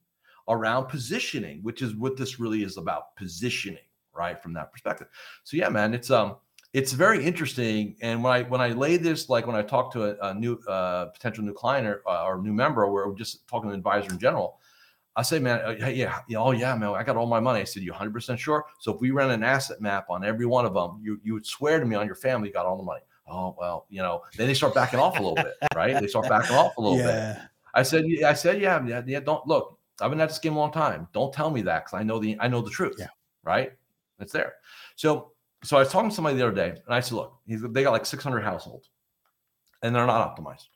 around 0.48 0.86
positioning, 0.86 1.62
which 1.62 1.82
is 1.82 1.94
what 1.94 2.16
this 2.16 2.40
really 2.40 2.62
is 2.62 2.76
about 2.76 3.14
positioning, 3.16 3.82
right? 4.14 4.42
From 4.42 4.54
that 4.54 4.72
perspective. 4.72 5.08
So 5.44 5.56
yeah, 5.56 5.68
man, 5.68 5.94
it's 5.94 6.10
um 6.10 6.36
it's 6.72 6.92
very 6.92 7.24
interesting. 7.24 7.96
And 8.02 8.22
when 8.22 8.32
I 8.32 8.42
when 8.42 8.60
I 8.60 8.68
lay 8.68 8.96
this, 8.96 9.28
like 9.28 9.46
when 9.46 9.56
I 9.56 9.62
talk 9.62 9.92
to 9.94 10.04
a, 10.04 10.30
a 10.30 10.34
new 10.34 10.58
uh, 10.68 11.06
potential 11.06 11.44
new 11.44 11.54
client 11.54 11.86
or, 11.86 12.02
uh, 12.06 12.24
or 12.24 12.42
new 12.42 12.52
member, 12.52 12.84
or 12.84 13.14
just 13.14 13.46
talking 13.48 13.70
to 13.70 13.74
an 13.74 13.78
advisor 13.78 14.10
in 14.10 14.18
general, 14.18 14.58
I 15.16 15.22
say, 15.22 15.38
man, 15.38 15.60
uh, 15.64 15.70
yeah, 15.90 16.20
yeah, 16.28 16.38
oh 16.38 16.52
yeah, 16.52 16.74
man, 16.76 16.90
I 16.90 17.02
got 17.02 17.16
all 17.16 17.26
my 17.26 17.40
money. 17.40 17.60
I 17.60 17.64
said, 17.64 17.82
you 17.82 17.92
100% 17.92 18.38
sure? 18.38 18.64
So 18.80 18.94
if 18.94 19.00
we 19.00 19.10
ran 19.10 19.30
an 19.30 19.42
asset 19.42 19.80
map 19.80 20.06
on 20.10 20.24
every 20.24 20.46
one 20.46 20.64
of 20.64 20.74
them, 20.74 21.00
you 21.02 21.20
you 21.24 21.34
would 21.34 21.46
swear 21.46 21.80
to 21.80 21.86
me 21.86 21.96
on 21.96 22.06
your 22.06 22.14
family 22.14 22.50
got 22.50 22.66
all 22.66 22.76
the 22.76 22.82
money 22.82 23.00
oh 23.30 23.54
well, 23.58 23.86
you 23.88 24.00
know, 24.02 24.22
then 24.36 24.46
they 24.46 24.54
start 24.54 24.74
backing 24.74 25.00
off 25.00 25.18
a 25.18 25.22
little 25.22 25.36
bit, 25.36 25.54
right? 25.74 26.00
They 26.00 26.06
start 26.06 26.28
backing 26.28 26.56
off 26.56 26.76
a 26.76 26.80
little 26.80 26.98
yeah. 26.98 27.34
bit. 27.34 27.42
I 27.74 27.82
said, 27.82 28.04
I 28.24 28.34
said, 28.34 28.60
yeah, 28.60 28.84
yeah, 28.86 29.02
yeah. 29.06 29.20
Don't 29.20 29.46
look. 29.46 29.78
I've 30.00 30.10
been 30.10 30.20
at 30.20 30.28
this 30.28 30.38
game 30.38 30.56
a 30.56 30.58
long 30.58 30.72
time. 30.72 31.08
Don't 31.12 31.32
tell 31.32 31.50
me 31.50 31.62
that 31.62 31.84
because 31.84 31.98
I 31.98 32.02
know 32.02 32.18
the 32.18 32.36
I 32.40 32.48
know 32.48 32.60
the 32.60 32.70
truth. 32.70 32.96
Yeah. 32.98 33.08
Right. 33.44 33.72
It's 34.18 34.32
there. 34.32 34.54
So 34.96 35.32
so 35.64 35.76
I 35.76 35.80
was 35.80 35.90
talking 35.90 36.10
to 36.10 36.14
somebody 36.14 36.36
the 36.36 36.46
other 36.46 36.54
day, 36.54 36.70
and 36.70 36.94
I 36.94 37.00
said, 37.00 37.16
look, 37.16 37.40
they 37.46 37.82
got 37.82 37.92
like 37.92 38.06
600 38.06 38.40
households, 38.42 38.90
and 39.82 39.94
they're 39.94 40.06
not 40.06 40.36
optimized. 40.36 40.66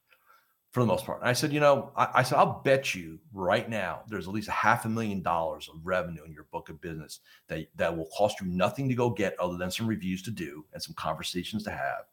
for 0.73 0.81
the 0.81 0.87
most 0.87 1.05
part. 1.05 1.21
And 1.21 1.29
I 1.29 1.35
said, 1.35 1.53
you 1.53 1.61
know, 1.61 1.93
I, 1.97 2.09
I, 2.15 2.23
said, 2.23 2.39
I'll 2.39 2.63
bet 2.65 2.95
you 2.95 3.19
right 3.33 3.69
now 3.69 4.03
there's 4.09 4.27
at 4.27 4.35
least 4.35 4.49
a 4.49 4.53
half 4.53 4.87
a 4.87 4.89
million 4.89 5.23
dollars 5.23 5.69
of 5.73 5.85
revenue 5.85 6.25
in 6.25 6.33
your 6.33 6.47
book 6.51 6.69
of 6.71 6.81
business 6.81 7.21
that, 7.49 7.67
that 7.77 7.97
will 7.97 8.09
cost 8.17 8.41
you 8.41 8.47
nothing 8.47 8.89
to 8.89 8.95
go 8.95 9.11
get 9.11 9.39
other 9.39 9.57
than 9.59 9.71
some 9.71 9.87
reviews 9.87 10.23
to 10.23 10.31
do 10.31 10.65
and 10.73 10.83
some 10.83 10.95
conversations 10.95 11.63
to 11.65 11.71
have. 11.71 12.05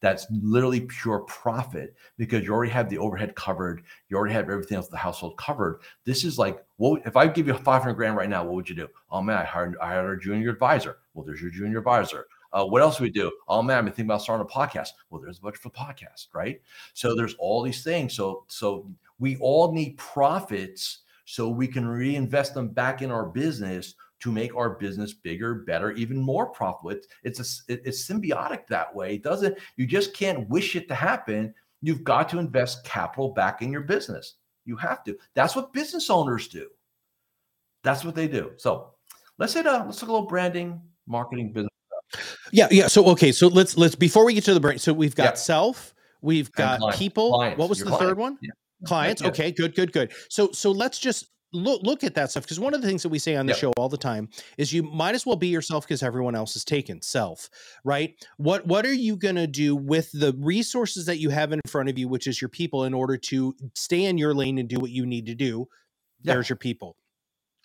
That's 0.00 0.26
literally 0.30 0.82
pure 0.82 1.20
profit 1.20 1.94
because 2.16 2.44
you 2.44 2.52
already 2.52 2.72
have 2.72 2.88
the 2.88 2.98
overhead 2.98 3.34
covered. 3.34 3.82
You 4.08 4.16
already 4.16 4.34
have 4.34 4.48
everything 4.48 4.76
else 4.76 4.88
the 4.88 4.96
household 4.96 5.36
covered. 5.36 5.80
This 6.04 6.24
is 6.24 6.38
like, 6.38 6.64
well, 6.78 6.98
if 7.04 7.16
I 7.16 7.26
give 7.26 7.48
you 7.48 7.54
500 7.54 7.94
grand 7.94 8.16
right 8.16 8.28
now, 8.28 8.44
what 8.44 8.54
would 8.54 8.68
you 8.68 8.76
do? 8.76 8.88
Oh 9.10 9.22
man, 9.22 9.38
I 9.38 9.44
hired, 9.44 9.76
I 9.82 9.88
hired 9.88 10.18
a 10.18 10.22
junior 10.22 10.50
advisor. 10.50 10.98
Well, 11.14 11.24
there's 11.26 11.42
your 11.42 11.50
junior 11.50 11.78
advisor. 11.78 12.26
Uh, 12.52 12.64
what 12.64 12.80
else 12.80 12.98
do 12.98 13.04
we 13.04 13.10
do? 13.10 13.30
Oh 13.48 13.62
man, 13.62 13.84
been 13.84 13.92
thinking 13.92 14.06
about 14.06 14.22
starting 14.22 14.46
a 14.46 14.48
podcast. 14.48 14.90
Well, 15.10 15.20
there's 15.20 15.38
a 15.38 15.42
budget 15.42 15.60
for 15.60 15.70
podcast, 15.70 16.28
right? 16.32 16.60
So 16.94 17.14
there's 17.14 17.34
all 17.34 17.62
these 17.62 17.82
things. 17.82 18.14
So 18.14 18.44
so 18.48 18.88
we 19.18 19.36
all 19.38 19.72
need 19.72 19.98
profits 19.98 21.00
so 21.24 21.48
we 21.48 21.68
can 21.68 21.86
reinvest 21.86 22.54
them 22.54 22.68
back 22.68 23.02
in 23.02 23.10
our 23.10 23.26
business 23.26 23.94
to 24.20 24.32
make 24.32 24.54
our 24.56 24.70
business 24.70 25.12
bigger, 25.12 25.54
better, 25.54 25.92
even 25.92 26.16
more 26.16 26.46
profitable. 26.46 26.90
It's 26.90 27.08
it's 27.22 27.64
a, 27.68 27.72
it's 27.86 28.08
symbiotic 28.08 28.66
that 28.68 28.94
way. 28.94 29.14
It 29.14 29.22
doesn't 29.22 29.58
you 29.76 29.86
just 29.86 30.14
can't 30.14 30.48
wish 30.48 30.76
it 30.76 30.88
to 30.88 30.94
happen. 30.94 31.54
You've 31.80 32.04
got 32.04 32.28
to 32.30 32.38
invest 32.38 32.84
capital 32.84 33.30
back 33.30 33.62
in 33.62 33.70
your 33.70 33.82
business. 33.82 34.34
You 34.64 34.76
have 34.76 35.04
to. 35.04 35.16
That's 35.34 35.54
what 35.54 35.72
business 35.72 36.10
owners 36.10 36.48
do. 36.48 36.68
That's 37.84 38.04
what 38.04 38.14
they 38.14 38.28
do. 38.28 38.52
So 38.56 38.94
let's 39.38 39.54
hit 39.54 39.66
a 39.66 39.84
let's 39.84 40.02
look 40.02 40.10
a 40.10 40.12
little 40.12 40.26
branding, 40.26 40.80
marketing, 41.06 41.52
business 41.52 41.68
yeah, 42.52 42.68
yeah. 42.70 42.86
So 42.86 43.04
okay, 43.06 43.32
so 43.32 43.48
let's 43.48 43.76
let's 43.76 43.94
before 43.94 44.24
we 44.24 44.34
get 44.34 44.44
to 44.44 44.54
the 44.54 44.60
brain. 44.60 44.78
So 44.78 44.92
we've 44.92 45.14
got 45.14 45.24
yeah. 45.24 45.34
self, 45.34 45.94
we've 46.20 46.50
got 46.52 46.94
people. 46.94 47.30
Clients. 47.32 47.58
What 47.58 47.68
was 47.68 47.80
Your 47.80 47.90
the 47.90 47.96
third 47.96 48.18
one? 48.18 48.38
Yeah. 48.40 48.50
Clients. 48.84 49.22
Okay, 49.22 49.52
good, 49.52 49.74
good, 49.74 49.92
good. 49.92 50.12
So 50.28 50.50
so 50.52 50.70
let's 50.70 50.98
just 50.98 51.26
look 51.52 51.82
look 51.82 52.04
at 52.04 52.14
that 52.14 52.30
stuff 52.30 52.42
because 52.42 52.60
one 52.60 52.74
of 52.74 52.82
the 52.82 52.86
things 52.86 53.02
that 53.02 53.08
we 53.08 53.18
say 53.18 53.36
on 53.36 53.46
the 53.46 53.52
yep. 53.52 53.60
show 53.60 53.72
all 53.76 53.88
the 53.88 53.96
time 53.96 54.28
is 54.58 54.72
you 54.72 54.82
might 54.82 55.14
as 55.14 55.24
well 55.24 55.36
be 55.36 55.48
yourself 55.48 55.84
because 55.84 56.02
everyone 56.02 56.34
else 56.34 56.56
is 56.56 56.64
taken 56.64 57.00
self 57.02 57.48
right? 57.84 58.14
What 58.36 58.66
what 58.66 58.84
are 58.86 58.92
you 58.92 59.16
going 59.16 59.36
to 59.36 59.46
do 59.46 59.74
with 59.76 60.10
the 60.12 60.34
resources 60.38 61.06
that 61.06 61.18
you 61.18 61.30
have 61.30 61.52
in 61.52 61.60
front 61.66 61.88
of 61.88 61.98
you 61.98 62.08
which 62.08 62.26
is 62.26 62.40
your 62.40 62.48
people 62.48 62.84
in 62.84 62.94
order 62.94 63.16
to 63.16 63.54
stay 63.74 64.04
in 64.04 64.18
your 64.18 64.34
lane 64.34 64.58
and 64.58 64.68
do 64.68 64.78
what 64.78 64.90
you 64.90 65.06
need 65.06 65.26
to 65.26 65.34
do? 65.34 65.66
There's 66.22 66.48
your 66.48 66.56
people 66.56 66.96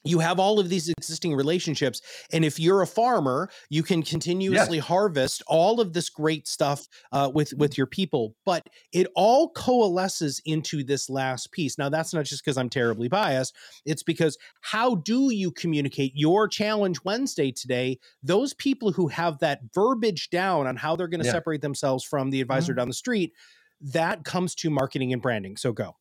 you 0.04 0.20
have 0.20 0.40
all 0.40 0.60
of 0.60 0.70
these 0.70 0.90
existing 0.90 1.34
relationships 1.34 2.02
and 2.32 2.44
if 2.44 2.60
you're 2.60 2.82
a 2.82 2.88
farmer 2.88 3.50
you 3.70 3.84
can 3.84 4.04
continuously 4.04 4.78
yeah. 4.78 4.84
harvest 4.84 5.42
all 5.48 5.80
of 5.80 5.94
this 5.94 6.10
great 6.10 6.48
stuff 6.48 6.88
uh, 7.12 7.30
with 7.34 7.54
with 7.54 7.78
your 7.78 7.88
people 7.88 8.36
but 8.46 8.68
it 8.92 9.08
all 9.16 9.50
coalesces 9.50 10.42
into 10.46 10.84
this 10.84 11.10
last 11.10 11.52
piece 11.52 11.78
now 11.78 11.90
that's 11.90 12.14
not 12.14 12.26
just 12.26 12.44
because 12.44 12.58
i'm 12.58 12.70
terribly 12.70 13.08
biased 13.08 13.56
it's 13.86 14.04
because 14.04 14.38
how 14.62 14.96
do 14.96 15.32
you 15.32 15.52
communicate 15.52 16.12
your 16.16 16.48
challenge 16.48 17.00
wednesday 17.04 17.52
today 17.52 17.98
those 18.22 18.54
people 18.54 18.92
who 18.92 19.08
have 19.08 19.40
that 19.40 19.62
verbiage 19.74 20.30
down 20.30 20.68
on 20.68 20.76
how 20.76 20.96
they're 20.96 21.08
going 21.08 21.22
to 21.22 21.26
yeah. 21.26 21.32
separate 21.32 21.62
themselves 21.62 22.04
from 22.04 22.30
the 22.30 22.42
advisor 22.42 22.74
mm-hmm. 22.74 22.80
down 22.80 22.88
the 22.88 22.94
street 22.94 23.34
that 23.82 24.24
comes 24.24 24.56
to 24.56 24.70
marketing 24.70 25.14
and 25.14 25.22
branding 25.22 25.58
so 25.58 25.72
go 25.72 25.96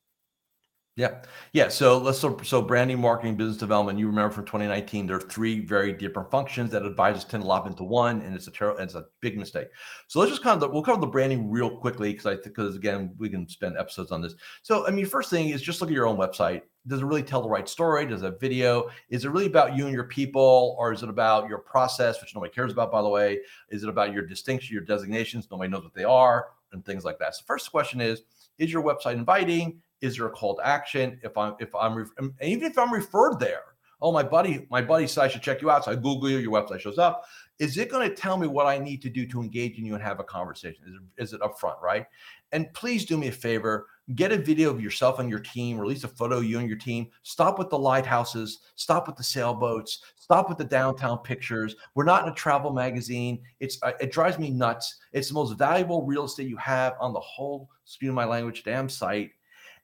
yeah. 0.94 1.22
Yeah. 1.54 1.68
So 1.68 1.96
let's 1.96 2.18
so, 2.18 2.36
so 2.42 2.60
branding, 2.60 3.00
marketing, 3.00 3.34
business 3.36 3.56
development. 3.56 3.98
You 3.98 4.08
remember 4.08 4.30
from 4.34 4.44
2019, 4.44 5.06
there 5.06 5.16
are 5.16 5.20
three 5.20 5.64
very 5.64 5.90
different 5.90 6.30
functions 6.30 6.70
that 6.72 6.82
advisors 6.82 7.24
tend 7.24 7.44
to 7.44 7.48
lob 7.48 7.66
into 7.66 7.82
one, 7.82 8.20
and 8.20 8.34
it's 8.34 8.46
a 8.46 8.50
terrible, 8.50 8.78
it's 8.78 8.94
a 8.94 9.06
big 9.22 9.38
mistake. 9.38 9.68
So 10.08 10.20
let's 10.20 10.30
just 10.30 10.42
kind 10.42 10.62
of 10.62 10.70
we'll 10.70 10.82
cover 10.82 11.00
the 11.00 11.06
branding 11.06 11.50
real 11.50 11.78
quickly 11.78 12.12
because 12.12 12.26
I 12.26 12.36
because 12.36 12.76
again 12.76 13.14
we 13.16 13.30
can 13.30 13.48
spend 13.48 13.78
episodes 13.78 14.12
on 14.12 14.20
this. 14.20 14.34
So 14.60 14.86
I 14.86 14.90
mean, 14.90 15.06
first 15.06 15.30
thing 15.30 15.48
is 15.48 15.62
just 15.62 15.80
look 15.80 15.88
at 15.88 15.94
your 15.94 16.06
own 16.06 16.18
website. 16.18 16.60
Does 16.86 17.00
it 17.00 17.06
really 17.06 17.22
tell 17.22 17.40
the 17.40 17.48
right 17.48 17.68
story? 17.68 18.04
Does 18.04 18.20
have 18.20 18.38
video? 18.38 18.90
Is 19.08 19.24
it 19.24 19.30
really 19.30 19.46
about 19.46 19.74
you 19.74 19.86
and 19.86 19.94
your 19.94 20.08
people, 20.08 20.76
or 20.78 20.92
is 20.92 21.02
it 21.02 21.08
about 21.08 21.48
your 21.48 21.58
process, 21.58 22.20
which 22.20 22.34
nobody 22.34 22.52
cares 22.52 22.70
about, 22.72 22.92
by 22.92 23.00
the 23.00 23.08
way? 23.08 23.38
Is 23.70 23.82
it 23.82 23.88
about 23.88 24.12
your 24.12 24.26
distinction, 24.26 24.74
your 24.74 24.84
designations? 24.84 25.48
Nobody 25.50 25.70
knows 25.70 25.84
what 25.84 25.94
they 25.94 26.04
are, 26.04 26.48
and 26.72 26.84
things 26.84 27.02
like 27.02 27.18
that. 27.20 27.34
So 27.34 27.44
first 27.46 27.70
question 27.70 28.02
is: 28.02 28.24
Is 28.58 28.70
your 28.70 28.82
website 28.82 29.14
inviting? 29.14 29.80
Is 30.02 30.16
there 30.16 30.26
a 30.26 30.30
call 30.30 30.56
to 30.56 30.66
action? 30.66 31.18
If 31.22 31.38
I'm 31.38 31.54
if 31.58 31.74
I'm 31.74 32.06
even 32.42 32.70
if 32.70 32.76
I'm 32.76 32.92
referred 32.92 33.38
there, 33.38 33.62
oh 34.02 34.10
my 34.12 34.22
buddy, 34.22 34.66
my 34.68 34.82
buddy 34.82 35.06
said 35.06 35.24
I 35.24 35.28
should 35.28 35.42
check 35.42 35.62
you 35.62 35.70
out. 35.70 35.84
So 35.84 35.92
I 35.92 35.94
Google 35.94 36.28
you, 36.28 36.38
your 36.38 36.52
website 36.52 36.80
shows 36.80 36.98
up. 36.98 37.24
Is 37.60 37.78
it 37.78 37.88
going 37.88 38.08
to 38.08 38.14
tell 38.14 38.36
me 38.36 38.48
what 38.48 38.66
I 38.66 38.76
need 38.78 39.00
to 39.02 39.08
do 39.08 39.24
to 39.26 39.40
engage 39.40 39.78
in 39.78 39.86
you 39.86 39.94
and 39.94 40.02
have 40.02 40.18
a 40.18 40.24
conversation? 40.24 40.82
Is 40.86 40.94
it, 40.94 41.22
is 41.22 41.32
it 41.32 41.40
upfront, 41.40 41.80
right? 41.80 42.06
And 42.50 42.72
please 42.74 43.04
do 43.04 43.16
me 43.16 43.28
a 43.28 43.32
favor, 43.32 43.86
get 44.16 44.32
a 44.32 44.36
video 44.36 44.70
of 44.70 44.80
yourself 44.80 45.20
and 45.20 45.30
your 45.30 45.38
team, 45.38 45.78
release 45.78 46.02
a 46.02 46.08
photo 46.08 46.38
of 46.38 46.44
you 46.44 46.58
and 46.58 46.68
your 46.68 46.76
team. 46.76 47.08
Stop 47.22 47.58
with 47.58 47.70
the 47.70 47.78
lighthouses, 47.78 48.58
stop 48.74 49.06
with 49.06 49.16
the 49.16 49.22
sailboats, 49.22 50.02
stop 50.16 50.48
with 50.48 50.58
the 50.58 50.64
downtown 50.64 51.18
pictures. 51.18 51.76
We're 51.94 52.04
not 52.04 52.24
in 52.24 52.32
a 52.32 52.34
travel 52.34 52.72
magazine. 52.72 53.40
It's 53.60 53.78
uh, 53.82 53.92
it 54.00 54.10
drives 54.10 54.38
me 54.38 54.50
nuts. 54.50 54.96
It's 55.12 55.28
the 55.28 55.34
most 55.34 55.56
valuable 55.56 56.04
real 56.04 56.24
estate 56.24 56.48
you 56.48 56.56
have 56.56 56.94
on 57.00 57.12
the 57.12 57.20
whole, 57.20 57.70
excuse 57.84 58.12
my 58.12 58.24
language, 58.24 58.64
damn 58.64 58.88
site 58.88 59.30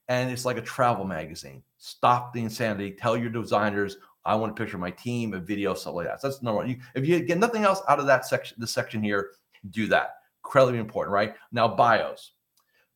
and 0.09 0.31
it's 0.31 0.45
like 0.45 0.57
a 0.57 0.63
travel 0.63 1.05
magazine. 1.05 1.63
Stop 1.79 2.33
the 2.33 2.41
insanity. 2.41 2.93
Tell 2.93 3.17
your 3.17 3.31
designers, 3.31 3.99
I 4.25 4.35
want 4.35 4.53
a 4.53 4.55
picture 4.55 4.79
my 4.79 4.91
team, 4.91 5.35
a 5.35 5.39
video, 5.39 5.75
stuff 5.75 5.95
like 5.95 6.07
that. 6.07 6.21
So 6.21 6.29
that's 6.29 6.43
number 6.43 6.59
one. 6.59 6.69
You, 6.69 6.79
if 6.95 7.07
you 7.07 7.21
get 7.21 7.39
nothing 7.39 7.65
else 7.65 7.81
out 7.89 7.99
of 7.99 8.07
that 8.07 8.27
section, 8.27 8.57
the 8.61 8.67
section 8.67 9.03
here, 9.03 9.31
do 9.71 9.87
that. 9.89 10.17
Incredibly 10.45 10.79
important, 10.79 11.13
right? 11.13 11.35
Now, 11.53 11.69
bios. 11.69 12.33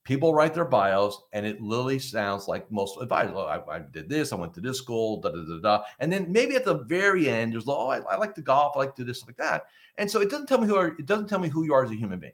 People 0.04 0.34
write 0.34 0.52
their 0.52 0.64
bios, 0.64 1.22
and 1.32 1.46
it 1.46 1.60
literally 1.60 2.00
sounds 2.00 2.48
like 2.48 2.70
most 2.72 3.00
advice. 3.00 3.30
Oh, 3.32 3.42
I, 3.42 3.76
I, 3.76 3.78
did 3.78 4.08
this. 4.08 4.32
I 4.32 4.36
went 4.36 4.52
to 4.54 4.60
this 4.60 4.78
school. 4.78 5.20
Da 5.20 5.30
da 5.30 5.44
da 5.44 5.60
da. 5.60 5.84
And 6.00 6.12
then 6.12 6.30
maybe 6.32 6.56
at 6.56 6.64
the 6.64 6.78
very 6.78 7.28
end, 7.28 7.52
there's 7.52 7.68
oh, 7.68 7.88
I, 7.88 7.98
I 7.98 8.16
like 8.16 8.34
to 8.34 8.42
golf. 8.42 8.72
I 8.74 8.80
like 8.80 8.96
to 8.96 9.02
do 9.02 9.06
this, 9.06 9.24
like 9.24 9.36
that. 9.36 9.66
And 9.98 10.10
so 10.10 10.20
it 10.20 10.28
doesn't 10.28 10.48
tell 10.48 10.58
me 10.58 10.66
who 10.66 10.74
are. 10.74 10.88
It 10.88 11.06
doesn't 11.06 11.28
tell 11.28 11.38
me 11.38 11.48
who 11.48 11.64
you 11.64 11.72
are 11.72 11.84
as 11.84 11.90
a 11.92 11.94
human 11.94 12.18
being. 12.18 12.32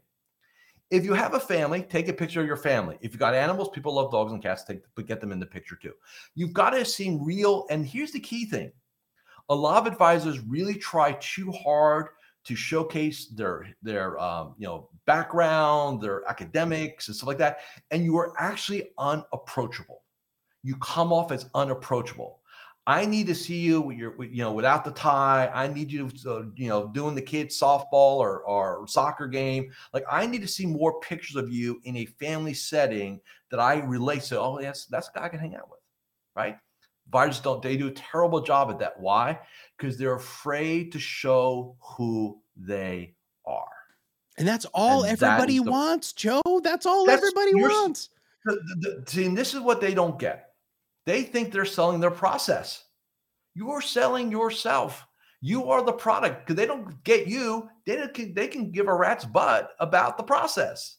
If 0.90 1.04
you 1.04 1.12
have 1.12 1.34
a 1.34 1.40
family, 1.40 1.82
take 1.82 2.08
a 2.08 2.12
picture 2.14 2.40
of 2.40 2.46
your 2.46 2.56
family. 2.56 2.96
If 3.02 3.12
you've 3.12 3.20
got 3.20 3.34
animals, 3.34 3.68
people 3.74 3.94
love 3.94 4.10
dogs 4.10 4.32
and 4.32 4.42
cats, 4.42 4.64
take 4.64 4.80
but 4.94 5.06
get 5.06 5.20
them 5.20 5.32
in 5.32 5.40
the 5.40 5.46
picture 5.46 5.76
too. 5.76 5.92
You've 6.34 6.54
got 6.54 6.70
to 6.70 6.84
seem 6.84 7.22
real. 7.22 7.66
And 7.70 7.86
here's 7.86 8.12
the 8.12 8.20
key 8.20 8.46
thing: 8.46 8.72
a 9.50 9.54
lot 9.54 9.86
of 9.86 9.92
advisors 9.92 10.40
really 10.40 10.74
try 10.74 11.12
too 11.20 11.52
hard 11.52 12.08
to 12.44 12.56
showcase 12.56 13.26
their 13.26 13.66
their 13.82 14.18
um, 14.18 14.54
you 14.56 14.66
know 14.66 14.88
background, 15.04 16.00
their 16.00 16.26
academics, 16.28 17.08
and 17.08 17.16
stuff 17.16 17.28
like 17.28 17.38
that, 17.38 17.58
and 17.90 18.02
you 18.02 18.16
are 18.16 18.32
actually 18.38 18.90
unapproachable. 18.98 20.02
You 20.62 20.76
come 20.76 21.12
off 21.12 21.32
as 21.32 21.50
unapproachable. 21.54 22.40
I 22.88 23.04
need 23.04 23.26
to 23.26 23.34
see 23.34 23.58
you 23.58 23.82
with 23.82 23.98
your, 23.98 24.14
you 24.24 24.42
know, 24.42 24.50
without 24.50 24.82
the 24.82 24.92
tie. 24.92 25.50
I 25.52 25.68
need 25.68 25.92
you, 25.92 26.08
to, 26.08 26.50
you 26.56 26.70
know, 26.70 26.88
doing 26.88 27.14
the 27.14 27.20
kids 27.20 27.60
softball 27.60 28.16
or, 28.16 28.40
or 28.44 28.86
soccer 28.88 29.26
game. 29.26 29.70
Like 29.92 30.04
I 30.10 30.24
need 30.24 30.40
to 30.40 30.48
see 30.48 30.64
more 30.64 30.98
pictures 31.00 31.36
of 31.36 31.52
you 31.52 31.82
in 31.84 31.98
a 31.98 32.06
family 32.06 32.54
setting 32.54 33.20
that 33.50 33.60
I 33.60 33.80
relate 33.80 34.22
to. 34.22 34.40
Oh, 34.40 34.58
yes, 34.58 34.86
that's 34.86 35.10
a 35.10 35.18
guy 35.18 35.26
I 35.26 35.28
can 35.28 35.38
hang 35.38 35.54
out 35.54 35.68
with, 35.68 35.80
right? 36.34 36.56
Advisors 37.08 37.40
don't. 37.40 37.60
They 37.60 37.76
do 37.76 37.88
a 37.88 37.90
terrible 37.90 38.40
job 38.40 38.70
at 38.70 38.78
that. 38.78 38.98
Why? 38.98 39.38
Because 39.76 39.98
they're 39.98 40.14
afraid 40.14 40.90
to 40.92 40.98
show 40.98 41.76
who 41.80 42.40
they 42.56 43.14
are. 43.44 43.66
And 44.38 44.48
that's 44.48 44.64
all 44.72 45.02
and 45.02 45.12
everybody 45.12 45.58
the, 45.58 45.70
wants, 45.70 46.14
Joe. 46.14 46.40
That's 46.64 46.86
all 46.86 47.04
that's, 47.04 47.18
everybody 47.18 47.54
wants. 47.54 48.08
The, 48.46 48.58
the, 48.80 49.04
see, 49.06 49.26
and 49.26 49.36
this 49.36 49.52
is 49.52 49.60
what 49.60 49.82
they 49.82 49.92
don't 49.92 50.18
get 50.18 50.47
they 51.08 51.22
think 51.22 51.50
they're 51.50 51.64
selling 51.64 52.00
their 52.00 52.10
process. 52.10 52.84
You're 53.54 53.80
selling 53.80 54.30
yourself. 54.30 55.06
You 55.40 55.70
are 55.70 55.82
the 55.82 55.90
product 55.90 56.44
because 56.44 56.56
they 56.56 56.66
don't 56.66 57.02
get 57.02 57.26
you. 57.26 57.70
They, 57.86 58.06
can, 58.08 58.34
they 58.34 58.46
can 58.46 58.70
give 58.70 58.88
a 58.88 58.94
rat's 58.94 59.24
butt 59.24 59.70
about 59.80 60.18
the 60.18 60.22
process. 60.22 60.98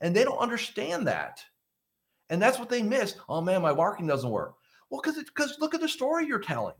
And 0.00 0.16
they 0.16 0.24
don't 0.24 0.38
understand 0.38 1.06
that. 1.06 1.42
And 2.30 2.40
that's 2.40 2.58
what 2.58 2.70
they 2.70 2.82
miss. 2.82 3.16
Oh 3.28 3.42
man, 3.42 3.60
my 3.60 3.74
marketing 3.74 4.06
doesn't 4.06 4.30
work. 4.30 4.54
Well, 4.88 5.02
because 5.04 5.22
because 5.22 5.58
look 5.60 5.74
at 5.74 5.82
the 5.82 5.88
story 5.88 6.26
you're 6.26 6.38
telling. 6.38 6.74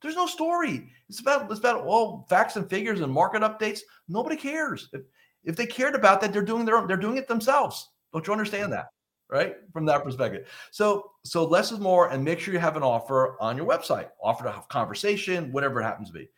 There's 0.00 0.16
no 0.16 0.26
story. 0.26 0.88
It's 1.10 1.20
about 1.20 1.50
it's 1.50 1.60
about 1.60 1.84
all 1.84 2.26
facts 2.30 2.56
and 2.56 2.70
figures 2.70 3.02
and 3.02 3.12
market 3.12 3.42
updates. 3.42 3.80
Nobody 4.08 4.36
cares. 4.36 4.88
If, 4.94 5.02
if 5.44 5.56
they 5.56 5.66
cared 5.66 5.94
about 5.94 6.22
that, 6.22 6.32
they're 6.32 6.40
doing 6.40 6.64
their 6.64 6.78
own, 6.78 6.88
they're 6.88 6.96
doing 6.96 7.18
it 7.18 7.28
themselves. 7.28 7.90
Don't 8.14 8.26
you 8.26 8.32
understand 8.32 8.72
that? 8.72 8.86
Right? 9.34 9.56
From 9.72 9.84
that 9.86 10.04
perspective. 10.04 10.46
So, 10.70 11.10
so 11.24 11.44
less 11.44 11.72
is 11.72 11.80
more, 11.80 12.10
and 12.10 12.24
make 12.24 12.38
sure 12.38 12.54
you 12.54 12.60
have 12.60 12.76
an 12.76 12.84
offer 12.84 13.36
on 13.40 13.56
your 13.56 13.66
website, 13.66 14.08
offer 14.22 14.44
to 14.44 14.52
have 14.52 14.68
conversation, 14.68 15.50
whatever 15.50 15.80
it 15.80 15.84
happens 15.84 16.08
to 16.08 16.14
be. 16.14 16.28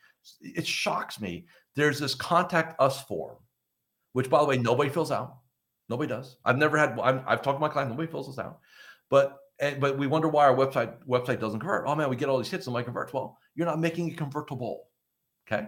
It 0.41 0.67
shocks 0.67 1.21
me. 1.21 1.47
There's 1.75 2.01
this 2.01 2.15
contact 2.15 2.81
us 2.81 3.03
form, 3.05 3.37
which 4.15 4.31
by 4.31 4.41
the 4.41 4.47
way, 4.47 4.57
nobody 4.57 4.89
fills 4.89 5.13
out. 5.13 5.37
Nobody 5.91 6.09
does. 6.09 6.39
I've 6.45 6.57
never 6.57 6.79
had. 6.79 6.99
i 6.99 7.13
have 7.13 7.43
talked 7.43 7.59
to 7.59 7.61
my 7.61 7.69
clients. 7.69 7.91
Nobody 7.91 8.11
fills 8.11 8.29
this 8.29 8.39
out. 8.43 8.61
But 9.11 9.37
and, 9.61 9.79
but 9.81 9.99
we 9.99 10.07
wonder 10.07 10.29
why 10.29 10.47
our 10.47 10.57
website 10.57 10.97
website 11.07 11.39
doesn't 11.39 11.61
convert. 11.61 11.87
Oh 11.87 11.95
man, 11.95 12.09
we 12.09 12.17
get 12.17 12.31
all 12.31 12.39
these 12.39 12.51
hits 12.51 12.67
and 12.67 12.75
my 12.75 12.83
converts. 12.83 13.13
Well, 13.13 13.39
you're 13.55 13.67
not 13.67 13.79
making 13.79 14.09
it 14.09 14.17
convertible. 14.17 14.89
Okay, 15.47 15.67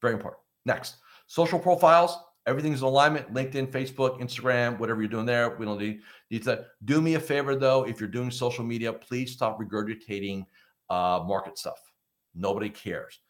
very 0.00 0.14
important. 0.14 0.42
Next, 0.64 0.96
social 1.26 1.58
profiles 1.58 2.18
Everything's 2.46 2.80
in 2.80 2.86
alignment. 2.86 3.32
LinkedIn, 3.32 3.70
Facebook, 3.70 4.20
Instagram, 4.20 4.78
whatever 4.78 5.00
you're 5.00 5.10
doing 5.10 5.26
there. 5.26 5.56
We 5.56 5.66
don't 5.66 5.78
need, 5.78 6.00
need 6.30 6.42
that. 6.44 6.68
Do 6.84 7.00
me 7.00 7.14
a 7.14 7.20
favor 7.20 7.54
though, 7.54 7.84
if 7.84 8.00
you're 8.00 8.08
doing 8.08 8.30
social 8.30 8.64
media, 8.64 8.92
please 8.92 9.32
stop 9.32 9.60
regurgitating 9.60 10.46
uh, 10.88 11.22
market 11.26 11.58
stuff. 11.58 11.92
Nobody 12.34 12.70
cares. 12.70 13.20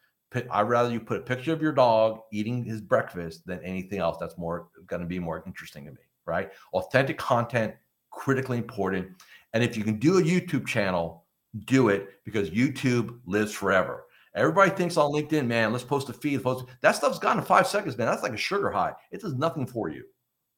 I'd 0.49 0.69
rather 0.69 0.91
you 0.91 1.01
put 1.01 1.17
a 1.17 1.23
picture 1.23 1.51
of 1.51 1.61
your 1.61 1.73
dog 1.73 2.21
eating 2.31 2.63
his 2.63 2.79
breakfast 2.79 3.45
than 3.45 3.61
anything 3.63 3.99
else. 3.99 4.17
That's 4.19 4.37
more 4.37 4.69
going 4.87 5.01
to 5.01 5.07
be 5.07 5.19
more 5.19 5.43
interesting 5.45 5.85
to 5.85 5.91
me, 5.91 5.97
right? 6.25 6.49
Authentic 6.71 7.17
content, 7.17 7.73
critically 8.11 8.57
important. 8.57 9.09
And 9.53 9.61
if 9.61 9.75
you 9.75 9.83
can 9.83 9.99
do 9.99 10.19
a 10.19 10.21
YouTube 10.21 10.65
channel, 10.65 11.25
do 11.65 11.89
it 11.89 12.23
because 12.23 12.49
YouTube 12.49 13.19
lives 13.25 13.51
forever. 13.51 14.05
Everybody 14.33 14.71
thinks 14.71 14.95
on 14.97 15.11
LinkedIn, 15.11 15.45
man, 15.45 15.71
let's 15.71 15.83
post 15.83 16.09
a 16.09 16.13
feed. 16.13 16.41
Post 16.43 16.65
that 16.81 16.95
stuff's 16.95 17.19
gone 17.19 17.37
in 17.37 17.43
five 17.43 17.67
seconds, 17.67 17.97
man. 17.97 18.07
That's 18.07 18.23
like 18.23 18.33
a 18.33 18.37
sugar 18.37 18.71
high. 18.71 18.93
It 19.11 19.21
does 19.21 19.33
nothing 19.33 19.65
for 19.65 19.89
you, 19.89 20.03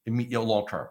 you 0.05 0.11
know, 0.13 0.43
long 0.43 0.67
term. 0.67 0.87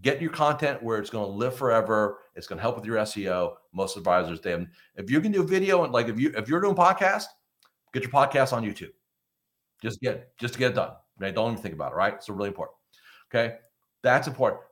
Get 0.00 0.22
your 0.22 0.30
content 0.30 0.82
where 0.82 0.98
it's 0.98 1.10
going 1.10 1.26
to 1.26 1.36
live 1.36 1.54
forever. 1.54 2.20
It's 2.34 2.46
going 2.46 2.56
to 2.56 2.62
help 2.62 2.76
with 2.76 2.86
your 2.86 2.96
SEO. 2.96 3.56
Most 3.74 3.98
advisors, 3.98 4.40
they 4.40 4.66
if 4.96 5.10
you 5.10 5.20
can 5.20 5.32
do 5.32 5.42
video 5.42 5.84
and 5.84 5.92
like 5.92 6.08
if 6.08 6.18
you 6.18 6.32
if 6.34 6.48
you're 6.48 6.62
doing 6.62 6.74
podcast, 6.74 7.24
get 7.92 8.02
your 8.02 8.12
podcast 8.12 8.54
on 8.54 8.64
YouTube. 8.64 8.92
Just 9.82 10.00
get 10.00 10.36
just 10.38 10.54
to 10.54 10.60
get 10.60 10.72
it 10.72 10.76
done. 10.76 10.92
Right? 11.18 11.34
Don't 11.34 11.52
even 11.52 11.62
think 11.62 11.74
about 11.74 11.92
it. 11.92 11.96
Right? 11.96 12.22
So 12.22 12.32
really 12.32 12.48
important. 12.48 12.76
Okay, 13.30 13.56
that's 14.02 14.26
important. 14.26 14.62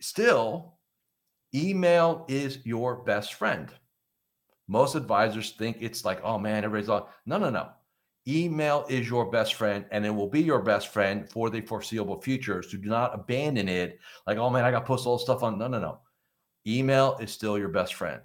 Still, 0.00 0.78
email 1.54 2.24
is 2.28 2.64
your 2.64 3.02
best 3.02 3.34
friend. 3.34 3.68
Most 4.70 4.94
advisors 4.94 5.50
think 5.50 5.78
it's 5.80 6.04
like, 6.04 6.20
oh 6.22 6.38
man, 6.38 6.62
everybody's 6.62 6.88
on. 6.88 7.02
No, 7.26 7.38
no, 7.38 7.50
no. 7.50 7.70
Email 8.28 8.86
is 8.88 9.08
your 9.08 9.28
best 9.28 9.54
friend 9.54 9.84
and 9.90 10.06
it 10.06 10.10
will 10.10 10.28
be 10.28 10.40
your 10.40 10.62
best 10.62 10.92
friend 10.92 11.28
for 11.28 11.50
the 11.50 11.60
foreseeable 11.60 12.20
future. 12.20 12.62
So 12.62 12.78
do 12.78 12.88
not 12.88 13.12
abandon 13.12 13.68
it 13.68 13.98
like, 14.28 14.38
oh 14.38 14.48
man, 14.48 14.64
I 14.64 14.70
got 14.70 14.80
to 14.80 14.86
post 14.86 15.08
all 15.08 15.16
this 15.16 15.24
stuff 15.24 15.42
on. 15.42 15.58
No, 15.58 15.66
no, 15.66 15.80
no. 15.80 15.98
Email 16.68 17.18
is 17.20 17.32
still 17.32 17.58
your 17.58 17.70
best 17.70 17.94
friend. 17.94 18.20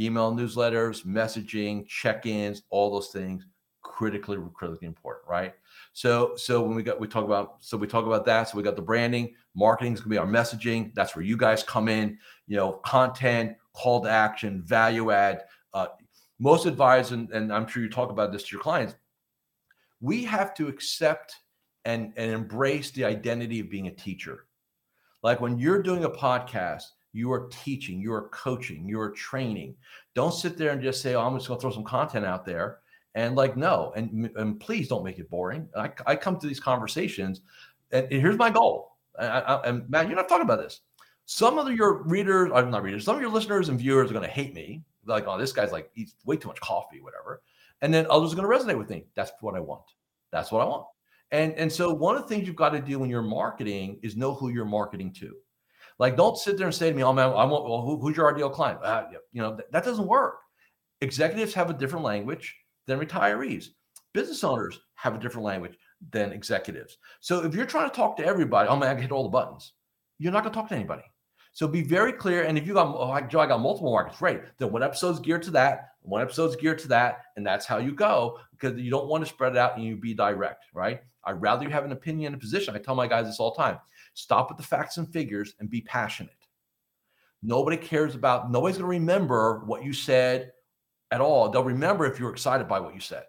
Email 0.00 0.34
newsletters, 0.34 1.06
messaging, 1.06 1.86
check 1.86 2.26
ins, 2.26 2.62
all 2.70 2.92
those 2.92 3.10
things 3.10 3.46
critically 3.82 4.38
critically 4.54 4.86
important 4.86 5.28
right 5.28 5.54
so 5.92 6.34
so 6.36 6.62
when 6.62 6.76
we 6.76 6.84
got 6.84 7.00
we 7.00 7.08
talk 7.08 7.24
about 7.24 7.56
so 7.58 7.76
we 7.76 7.86
talk 7.86 8.06
about 8.06 8.24
that 8.24 8.48
so 8.48 8.56
we 8.56 8.62
got 8.62 8.76
the 8.76 8.82
branding 8.82 9.34
marketing 9.54 9.92
is 9.92 10.00
going 10.00 10.10
to 10.10 10.14
be 10.14 10.18
our 10.18 10.26
messaging 10.26 10.94
that's 10.94 11.16
where 11.16 11.24
you 11.24 11.36
guys 11.36 11.64
come 11.64 11.88
in 11.88 12.16
you 12.46 12.56
know 12.56 12.74
content 12.84 13.56
call 13.74 14.00
to 14.02 14.10
action 14.10 14.62
value 14.62 15.10
add 15.10 15.42
uh, 15.74 15.86
most 16.38 16.66
advisors 16.66 17.12
and, 17.12 17.30
and 17.30 17.52
i'm 17.52 17.66
sure 17.66 17.82
you 17.82 17.88
talk 17.88 18.10
about 18.10 18.32
this 18.32 18.42
to 18.42 18.52
your 18.52 18.62
clients 18.62 18.94
we 20.00 20.24
have 20.24 20.54
to 20.54 20.68
accept 20.68 21.34
and 21.84 22.12
and 22.16 22.30
embrace 22.30 22.90
the 22.90 23.04
identity 23.04 23.60
of 23.60 23.70
being 23.70 23.88
a 23.88 23.94
teacher 23.94 24.46
like 25.22 25.40
when 25.40 25.58
you're 25.58 25.82
doing 25.82 26.04
a 26.04 26.10
podcast 26.10 26.84
you 27.12 27.30
are 27.32 27.48
teaching 27.50 28.00
you 28.00 28.12
are 28.12 28.28
coaching 28.28 28.86
you 28.86 29.00
are 29.00 29.10
training 29.10 29.74
don't 30.14 30.34
sit 30.34 30.56
there 30.56 30.70
and 30.70 30.82
just 30.82 31.02
say 31.02 31.14
oh 31.14 31.22
i'm 31.22 31.36
just 31.36 31.48
going 31.48 31.58
to 31.58 31.62
throw 31.62 31.70
some 31.70 31.84
content 31.84 32.24
out 32.24 32.44
there 32.44 32.78
and 33.14 33.36
like, 33.36 33.56
no, 33.56 33.92
and, 33.94 34.30
and 34.36 34.58
please 34.58 34.88
don't 34.88 35.04
make 35.04 35.18
it 35.18 35.28
boring. 35.28 35.68
I, 35.76 35.90
I 36.06 36.16
come 36.16 36.38
to 36.38 36.46
these 36.46 36.60
conversations, 36.60 37.42
and, 37.90 38.10
here's 38.10 38.38
my 38.38 38.50
goal. 38.50 38.96
I, 39.18 39.26
I, 39.26 39.68
and 39.68 39.88
Matt, 39.90 40.08
you're 40.08 40.16
not 40.16 40.28
talking 40.28 40.44
about 40.44 40.60
this. 40.60 40.80
Some 41.26 41.58
of 41.58 41.70
your 41.72 42.02
readers, 42.02 42.50
I'm 42.54 42.70
not 42.70 42.82
readers, 42.82 43.04
some 43.04 43.16
of 43.16 43.22
your 43.22 43.30
listeners 43.30 43.68
and 43.68 43.78
viewers 43.78 44.10
are 44.10 44.14
going 44.14 44.26
to 44.26 44.30
hate 44.30 44.54
me. 44.54 44.82
Like, 45.04 45.26
oh, 45.26 45.38
this 45.38 45.52
guy's 45.52 45.72
like 45.72 45.90
eats 45.94 46.14
way 46.24 46.36
too 46.36 46.48
much 46.48 46.60
coffee, 46.60 47.00
whatever. 47.00 47.42
And 47.80 47.92
then 47.92 48.06
others 48.08 48.32
are 48.32 48.36
going 48.36 48.48
to 48.48 48.64
resonate 48.64 48.78
with 48.78 48.90
me. 48.90 49.06
That's 49.14 49.32
what 49.40 49.56
I 49.56 49.60
want. 49.60 49.84
That's 50.30 50.52
what 50.52 50.62
I 50.62 50.64
want. 50.64 50.86
And 51.32 51.54
and 51.54 51.72
so 51.72 51.92
one 51.92 52.14
of 52.14 52.22
the 52.22 52.28
things 52.28 52.46
you've 52.46 52.56
got 52.56 52.70
to 52.70 52.80
do 52.80 52.98
when 52.98 53.10
you're 53.10 53.22
marketing 53.22 53.98
is 54.02 54.16
know 54.16 54.34
who 54.34 54.50
you're 54.50 54.64
marketing 54.66 55.12
to. 55.14 55.34
Like, 55.98 56.16
don't 56.16 56.36
sit 56.36 56.58
there 56.58 56.66
and 56.66 56.74
say 56.74 56.90
to 56.90 56.96
me, 56.96 57.02
"Oh 57.02 57.12
man, 57.12 57.28
I 57.28 57.44
want 57.44 57.64
well, 57.64 57.80
who, 57.82 57.98
who's 57.98 58.16
your 58.16 58.32
ideal 58.32 58.50
client?" 58.50 58.80
Uh, 58.82 59.04
you 59.32 59.40
know 59.40 59.56
that, 59.56 59.72
that 59.72 59.84
doesn't 59.84 60.06
work. 60.06 60.40
Executives 61.00 61.54
have 61.54 61.70
a 61.70 61.74
different 61.74 62.04
language 62.04 62.54
than 62.86 63.00
retirees. 63.00 63.68
Business 64.12 64.44
owners 64.44 64.78
have 64.94 65.14
a 65.14 65.18
different 65.18 65.46
language 65.46 65.76
than 66.10 66.32
executives. 66.32 66.98
So 67.20 67.44
if 67.44 67.54
you're 67.54 67.66
trying 67.66 67.88
to 67.88 67.96
talk 67.96 68.16
to 68.18 68.26
everybody, 68.26 68.68
oh 68.68 68.76
man, 68.76 68.90
I 68.90 68.94
can 68.94 69.02
hit 69.02 69.12
all 69.12 69.22
the 69.22 69.28
buttons. 69.30 69.72
You're 70.18 70.32
not 70.32 70.42
going 70.42 70.52
to 70.52 70.58
talk 70.58 70.68
to 70.68 70.74
anybody. 70.74 71.02
So 71.52 71.68
be 71.68 71.82
very 71.82 72.12
clear. 72.12 72.44
And 72.44 72.56
if 72.56 72.66
you 72.66 72.74
got, 72.74 72.94
oh, 72.96 73.26
Joe, 73.28 73.40
I 73.40 73.46
got 73.46 73.60
multiple 73.60 73.92
markets, 73.92 74.18
great. 74.18 74.40
Then 74.58 74.72
one 74.72 74.82
episode's 74.82 75.20
geared 75.20 75.42
to 75.44 75.50
that, 75.52 75.90
one 76.00 76.22
episode's 76.22 76.56
geared 76.56 76.78
to 76.80 76.88
that, 76.88 77.24
and 77.36 77.46
that's 77.46 77.66
how 77.66 77.78
you 77.78 77.92
go 77.92 78.38
because 78.52 78.78
you 78.80 78.90
don't 78.90 79.06
want 79.06 79.24
to 79.24 79.30
spread 79.30 79.52
it 79.52 79.58
out 79.58 79.76
and 79.76 79.84
you 79.84 79.96
be 79.96 80.14
direct, 80.14 80.64
right? 80.72 81.00
I'd 81.24 81.40
rather 81.40 81.64
you 81.64 81.70
have 81.70 81.84
an 81.84 81.92
opinion 81.92 82.32
and 82.32 82.36
a 82.36 82.44
position. 82.44 82.74
I 82.74 82.78
tell 82.78 82.94
my 82.94 83.06
guys 83.06 83.26
this 83.26 83.38
all 83.38 83.54
the 83.54 83.62
time. 83.62 83.78
Stop 84.14 84.48
with 84.48 84.56
the 84.56 84.64
facts 84.64 84.96
and 84.96 85.10
figures 85.12 85.54
and 85.60 85.70
be 85.70 85.82
passionate. 85.82 86.32
Nobody 87.42 87.76
cares 87.76 88.14
about, 88.14 88.50
nobody's 88.50 88.76
going 88.76 88.84
to 88.84 88.98
remember 88.98 89.62
what 89.66 89.84
you 89.84 89.92
said 89.92 90.52
at 91.10 91.20
all. 91.20 91.48
They'll 91.48 91.64
remember 91.64 92.06
if 92.06 92.18
you're 92.18 92.30
excited 92.30 92.66
by 92.66 92.80
what 92.80 92.94
you 92.94 93.00
said. 93.00 93.24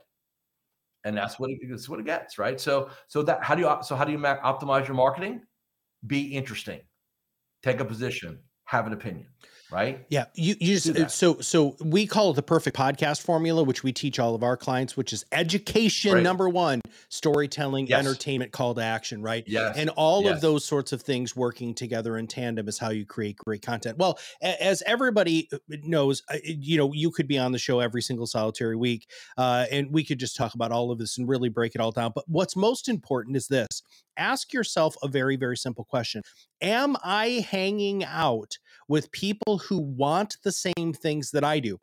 And 1.03 1.17
that's 1.17 1.37
what 1.37 1.49
it, 1.49 1.59
that's 1.69 1.89
what 1.89 1.99
it 1.99 2.05
gets, 2.05 2.37
right? 2.39 2.59
So, 2.59 2.89
so 3.07 3.21
that 3.23 3.43
how 3.43 3.55
do 3.55 3.61
you 3.61 3.77
so 3.83 3.95
how 3.95 4.05
do 4.05 4.11
you 4.11 4.17
optimize 4.17 4.87
your 4.87 4.95
marketing? 4.95 5.41
Be 6.07 6.21
interesting, 6.33 6.79
take 7.63 7.79
a 7.79 7.85
position, 7.85 8.39
have 8.65 8.87
an 8.87 8.93
opinion 8.93 9.27
right? 9.73 10.05
Yeah, 10.09 10.25
you 10.35 10.55
you 10.59 10.79
just 10.79 11.17
so 11.17 11.39
so 11.39 11.75
we 11.81 12.05
call 12.05 12.29
it 12.29 12.35
the 12.35 12.43
perfect 12.43 12.77
podcast 12.77 13.21
formula, 13.21 13.63
which 13.63 13.83
we 13.83 13.91
teach 13.91 14.19
all 14.19 14.35
of 14.35 14.43
our 14.43 14.55
clients, 14.55 14.95
which 14.95 15.11
is 15.11 15.25
education 15.31 16.13
right. 16.13 16.23
number 16.23 16.47
one, 16.47 16.81
storytelling, 17.09 17.87
yes. 17.87 17.99
entertainment, 17.99 18.51
call 18.51 18.75
to 18.75 18.81
action, 18.81 19.21
right? 19.23 19.43
Yes, 19.47 19.75
and 19.75 19.89
all 19.91 20.23
yes. 20.23 20.35
of 20.35 20.41
those 20.41 20.63
sorts 20.63 20.93
of 20.93 21.01
things 21.01 21.35
working 21.35 21.73
together 21.73 22.17
in 22.17 22.27
tandem 22.27 22.67
is 22.67 22.77
how 22.77 22.91
you 22.91 23.05
create 23.05 23.35
great 23.37 23.63
content. 23.63 23.97
Well, 23.97 24.19
as 24.41 24.83
everybody 24.85 25.49
uh, 25.51 25.57
knows, 25.83 26.21
uh, 26.29 26.37
you 26.43 26.77
know, 26.77 26.93
you 26.93 27.09
could 27.09 27.27
be 27.27 27.39
on 27.39 27.51
the 27.51 27.59
show 27.59 27.79
every 27.79 28.03
single 28.03 28.27
solitary 28.27 28.75
week, 28.75 29.09
uh, 29.37 29.65
and 29.71 29.91
we 29.91 30.03
could 30.03 30.19
just 30.19 30.35
talk 30.35 30.53
about 30.53 30.71
all 30.71 30.91
of 30.91 30.99
this 30.99 31.17
and 31.17 31.27
really 31.27 31.49
break 31.49 31.73
it 31.73 31.81
all 31.81 31.91
down. 31.91 32.11
But 32.13 32.25
what's 32.27 32.55
most 32.55 32.87
important 32.87 33.35
is 33.35 33.47
this: 33.47 33.81
ask 34.17 34.53
yourself 34.53 34.95
a 35.01 35.07
very 35.07 35.35
very 35.35 35.57
simple 35.57 35.83
question 35.83 36.21
am 36.61 36.95
I 37.03 37.45
hanging 37.49 38.03
out 38.05 38.57
with 38.87 39.11
people 39.11 39.57
who 39.67 39.79
want 39.79 40.37
the 40.43 40.51
same 40.51 40.93
things 40.93 41.31
that 41.31 41.43
I 41.43 41.59
do? 41.59 41.79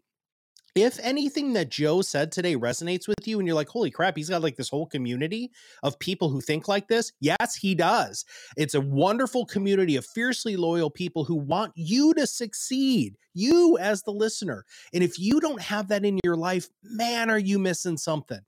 If 0.76 1.00
anything 1.02 1.54
that 1.54 1.68
Joe 1.68 2.00
said 2.00 2.30
today 2.30 2.54
resonates 2.54 3.08
with 3.08 3.26
you 3.26 3.38
and 3.38 3.46
you're 3.46 3.56
like, 3.56 3.68
holy 3.68 3.90
crap, 3.90 4.16
he's 4.16 4.28
got 4.28 4.42
like 4.42 4.54
this 4.54 4.68
whole 4.68 4.86
community 4.86 5.50
of 5.82 5.98
people 5.98 6.30
who 6.30 6.40
think 6.40 6.68
like 6.68 6.86
this. 6.86 7.10
Yes, 7.18 7.56
he 7.56 7.74
does. 7.74 8.24
It's 8.56 8.74
a 8.74 8.80
wonderful 8.80 9.46
community 9.46 9.96
of 9.96 10.06
fiercely 10.06 10.56
loyal 10.56 10.88
people 10.88 11.24
who 11.24 11.34
want 11.34 11.72
you 11.74 12.14
to 12.14 12.24
succeed, 12.24 13.16
you 13.34 13.78
as 13.78 14.02
the 14.02 14.12
listener. 14.12 14.64
And 14.94 15.02
if 15.02 15.18
you 15.18 15.40
don't 15.40 15.60
have 15.60 15.88
that 15.88 16.04
in 16.04 16.20
your 16.22 16.36
life, 16.36 16.68
man, 16.84 17.30
are 17.30 17.38
you 17.38 17.58
missing 17.58 17.96
something? 17.96 18.40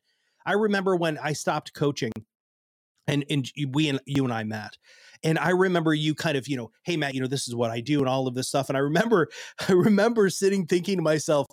I 0.46 0.52
remember 0.52 0.94
when 0.94 1.18
I 1.18 1.32
stopped 1.32 1.74
coaching 1.74 2.12
and, 3.06 3.24
and 3.30 3.50
we 3.70 3.88
and 3.88 4.00
you 4.06 4.24
and 4.24 4.32
I 4.32 4.44
met 4.44 4.76
and 5.24 5.38
I 5.38 5.50
remember 5.50 5.94
you 5.94 6.14
kind 6.14 6.36
of, 6.36 6.48
you 6.48 6.56
know, 6.56 6.70
hey 6.84 6.96
Matt, 6.96 7.14
you 7.14 7.20
know, 7.20 7.26
this 7.26 7.46
is 7.46 7.54
what 7.54 7.70
I 7.70 7.80
do 7.80 8.00
and 8.00 8.08
all 8.08 8.26
of 8.26 8.34
this 8.34 8.48
stuff. 8.48 8.68
And 8.68 8.76
I 8.76 8.80
remember, 8.80 9.28
I 9.68 9.72
remember 9.72 10.28
sitting 10.30 10.66
thinking 10.66 10.96
to 10.96 11.02
myself, 11.02 11.46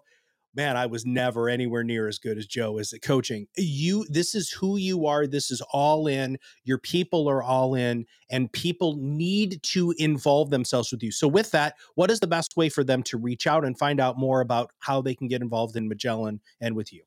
man, 0.56 0.76
I 0.76 0.88
was 0.88 1.06
never 1.06 1.48
anywhere 1.48 1.84
near 1.84 2.08
as 2.08 2.18
good 2.18 2.38
as 2.38 2.48
Joe 2.48 2.80
is 2.80 2.92
at 2.92 3.04
coaching. 3.04 3.46
You, 3.56 4.06
this 4.10 4.34
is 4.34 4.50
who 4.50 4.78
you 4.78 5.06
are. 5.06 5.28
This 5.28 5.52
is 5.52 5.62
all 5.72 6.08
in. 6.08 6.38
Your 6.64 6.80
people 6.80 7.30
are 7.30 7.44
all 7.44 7.76
in, 7.76 8.06
and 8.32 8.52
people 8.52 8.98
need 9.00 9.62
to 9.64 9.94
involve 10.00 10.50
themselves 10.50 10.92
with 10.92 11.04
you. 11.04 11.12
So, 11.12 11.28
with 11.28 11.52
that, 11.52 11.76
what 11.94 12.10
is 12.10 12.20
the 12.20 12.28
best 12.28 12.58
way 12.58 12.68
for 12.68 12.84
them 12.84 13.04
to 13.04 13.18
reach 13.18 13.46
out 13.46 13.64
and 13.64 13.78
find 13.78 14.00
out 14.00 14.18
more 14.18 14.42
about 14.42 14.72
how 14.80 15.02
they 15.04 15.14
can 15.14 15.28
get 15.28 15.44
involved 15.44 15.76
in 15.76 15.88
Magellan 15.88 16.42
and 16.60 16.76
with 16.76 16.92
you? 16.92 17.04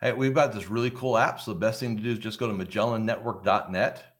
Hey, 0.00 0.12
we've 0.12 0.34
got 0.34 0.52
this 0.52 0.70
really 0.70 0.90
cool 0.90 1.18
app. 1.18 1.40
So, 1.40 1.52
the 1.52 1.58
best 1.58 1.80
thing 1.80 1.96
to 1.96 2.02
do 2.02 2.10
is 2.10 2.18
just 2.18 2.38
go 2.38 2.46
to 2.46 2.54
MagellanNetwork.net 2.54 4.10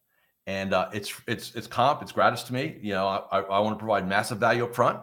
and 0.46 0.74
uh, 0.74 0.88
it's 0.92 1.12
it's 1.26 1.54
it's 1.54 1.66
comp. 1.66 2.02
It's 2.02 2.12
gratis 2.12 2.42
to 2.44 2.52
me. 2.52 2.78
You 2.82 2.94
know, 2.94 3.06
I, 3.06 3.40
I 3.40 3.60
want 3.60 3.76
to 3.76 3.78
provide 3.78 4.08
massive 4.08 4.38
value 4.38 4.64
up 4.64 4.74
front, 4.74 4.98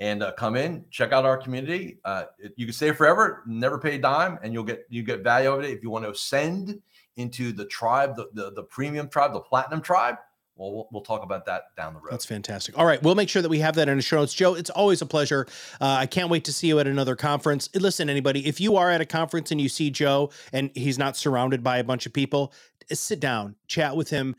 and 0.00 0.22
uh, 0.22 0.32
come 0.32 0.56
in, 0.56 0.84
check 0.90 1.12
out 1.12 1.24
our 1.24 1.36
community. 1.36 1.98
Uh, 2.04 2.24
you 2.56 2.66
can 2.66 2.72
stay 2.72 2.92
forever, 2.92 3.42
never 3.46 3.78
pay 3.78 3.94
a 3.94 3.98
dime, 3.98 4.38
and 4.42 4.52
you'll 4.52 4.64
get 4.64 4.86
you 4.88 5.02
get 5.02 5.22
value 5.22 5.50
out 5.50 5.60
of 5.60 5.64
it. 5.66 5.70
If 5.70 5.82
you 5.82 5.90
want 5.90 6.04
to 6.04 6.10
ascend 6.10 6.80
into 7.16 7.52
the 7.52 7.66
tribe, 7.66 8.16
the, 8.16 8.28
the 8.32 8.52
the 8.52 8.64
premium 8.64 9.08
tribe, 9.08 9.32
the 9.32 9.40
platinum 9.40 9.82
tribe, 9.82 10.16
well, 10.58 10.72
well, 10.72 10.88
we'll 10.92 11.02
talk 11.02 11.22
about 11.22 11.46
that 11.46 11.74
down 11.76 11.94
the 11.94 12.00
road. 12.00 12.10
That's 12.10 12.26
fantastic. 12.26 12.76
All 12.76 12.84
right, 12.84 13.02
we'll 13.02 13.14
make 13.14 13.28
sure 13.28 13.40
that 13.40 13.48
we 13.48 13.60
have 13.60 13.76
that 13.76 13.88
in 13.88 13.96
the 13.96 14.02
show 14.02 14.16
notes. 14.16 14.34
Joe, 14.34 14.54
it's 14.54 14.70
always 14.70 15.00
a 15.00 15.06
pleasure. 15.06 15.46
Uh, 15.80 15.86
I 15.86 16.06
can't 16.06 16.28
wait 16.28 16.44
to 16.44 16.52
see 16.52 16.66
you 16.66 16.78
at 16.80 16.86
another 16.86 17.16
conference. 17.16 17.70
Listen, 17.74 18.10
anybody, 18.10 18.46
if 18.46 18.60
you 18.60 18.76
are 18.76 18.90
at 18.90 19.00
a 19.00 19.06
conference 19.06 19.50
and 19.50 19.60
you 19.60 19.68
see 19.68 19.90
Joe 19.90 20.30
and 20.52 20.70
he's 20.74 20.98
not 20.98 21.16
surrounded 21.16 21.62
by 21.62 21.78
a 21.78 21.84
bunch 21.84 22.06
of 22.06 22.12
people, 22.12 22.52
sit 22.92 23.20
down, 23.20 23.54
chat 23.66 23.96
with 23.96 24.10
him, 24.10 24.34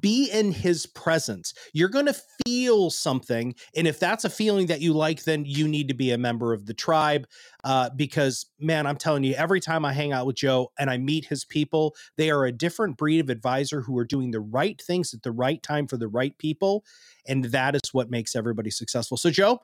be 0.00 0.30
in 0.30 0.52
his 0.52 0.86
presence. 0.86 1.54
You're 1.72 1.88
going 1.88 2.06
to 2.06 2.20
feel 2.44 2.90
something. 2.90 3.54
And 3.74 3.86
if 3.86 3.98
that's 3.98 4.24
a 4.24 4.30
feeling 4.30 4.66
that 4.66 4.80
you 4.80 4.92
like, 4.92 5.24
then 5.24 5.44
you 5.44 5.66
need 5.68 5.88
to 5.88 5.94
be 5.94 6.10
a 6.10 6.18
member 6.18 6.52
of 6.52 6.66
the 6.66 6.74
tribe. 6.74 7.26
Uh, 7.64 7.90
because, 7.96 8.46
man, 8.58 8.86
I'm 8.86 8.96
telling 8.96 9.24
you, 9.24 9.34
every 9.34 9.60
time 9.60 9.84
I 9.84 9.92
hang 9.92 10.12
out 10.12 10.26
with 10.26 10.36
Joe 10.36 10.72
and 10.78 10.90
I 10.90 10.98
meet 10.98 11.26
his 11.26 11.44
people, 11.44 11.94
they 12.16 12.30
are 12.30 12.44
a 12.44 12.52
different 12.52 12.96
breed 12.96 13.20
of 13.20 13.30
advisor 13.30 13.80
who 13.82 13.96
are 13.98 14.04
doing 14.04 14.30
the 14.30 14.40
right 14.40 14.80
things 14.80 15.14
at 15.14 15.22
the 15.22 15.32
right 15.32 15.62
time 15.62 15.86
for 15.86 15.96
the 15.96 16.08
right 16.08 16.36
people. 16.38 16.84
And 17.26 17.44
that 17.46 17.74
is 17.74 17.92
what 17.92 18.10
makes 18.10 18.34
everybody 18.34 18.70
successful. 18.70 19.16
So, 19.16 19.30
Joe, 19.30 19.60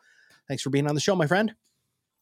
thanks 0.48 0.62
for 0.62 0.70
being 0.70 0.86
on 0.86 0.94
the 0.94 1.00
show, 1.00 1.14
my 1.14 1.26
friend. 1.26 1.54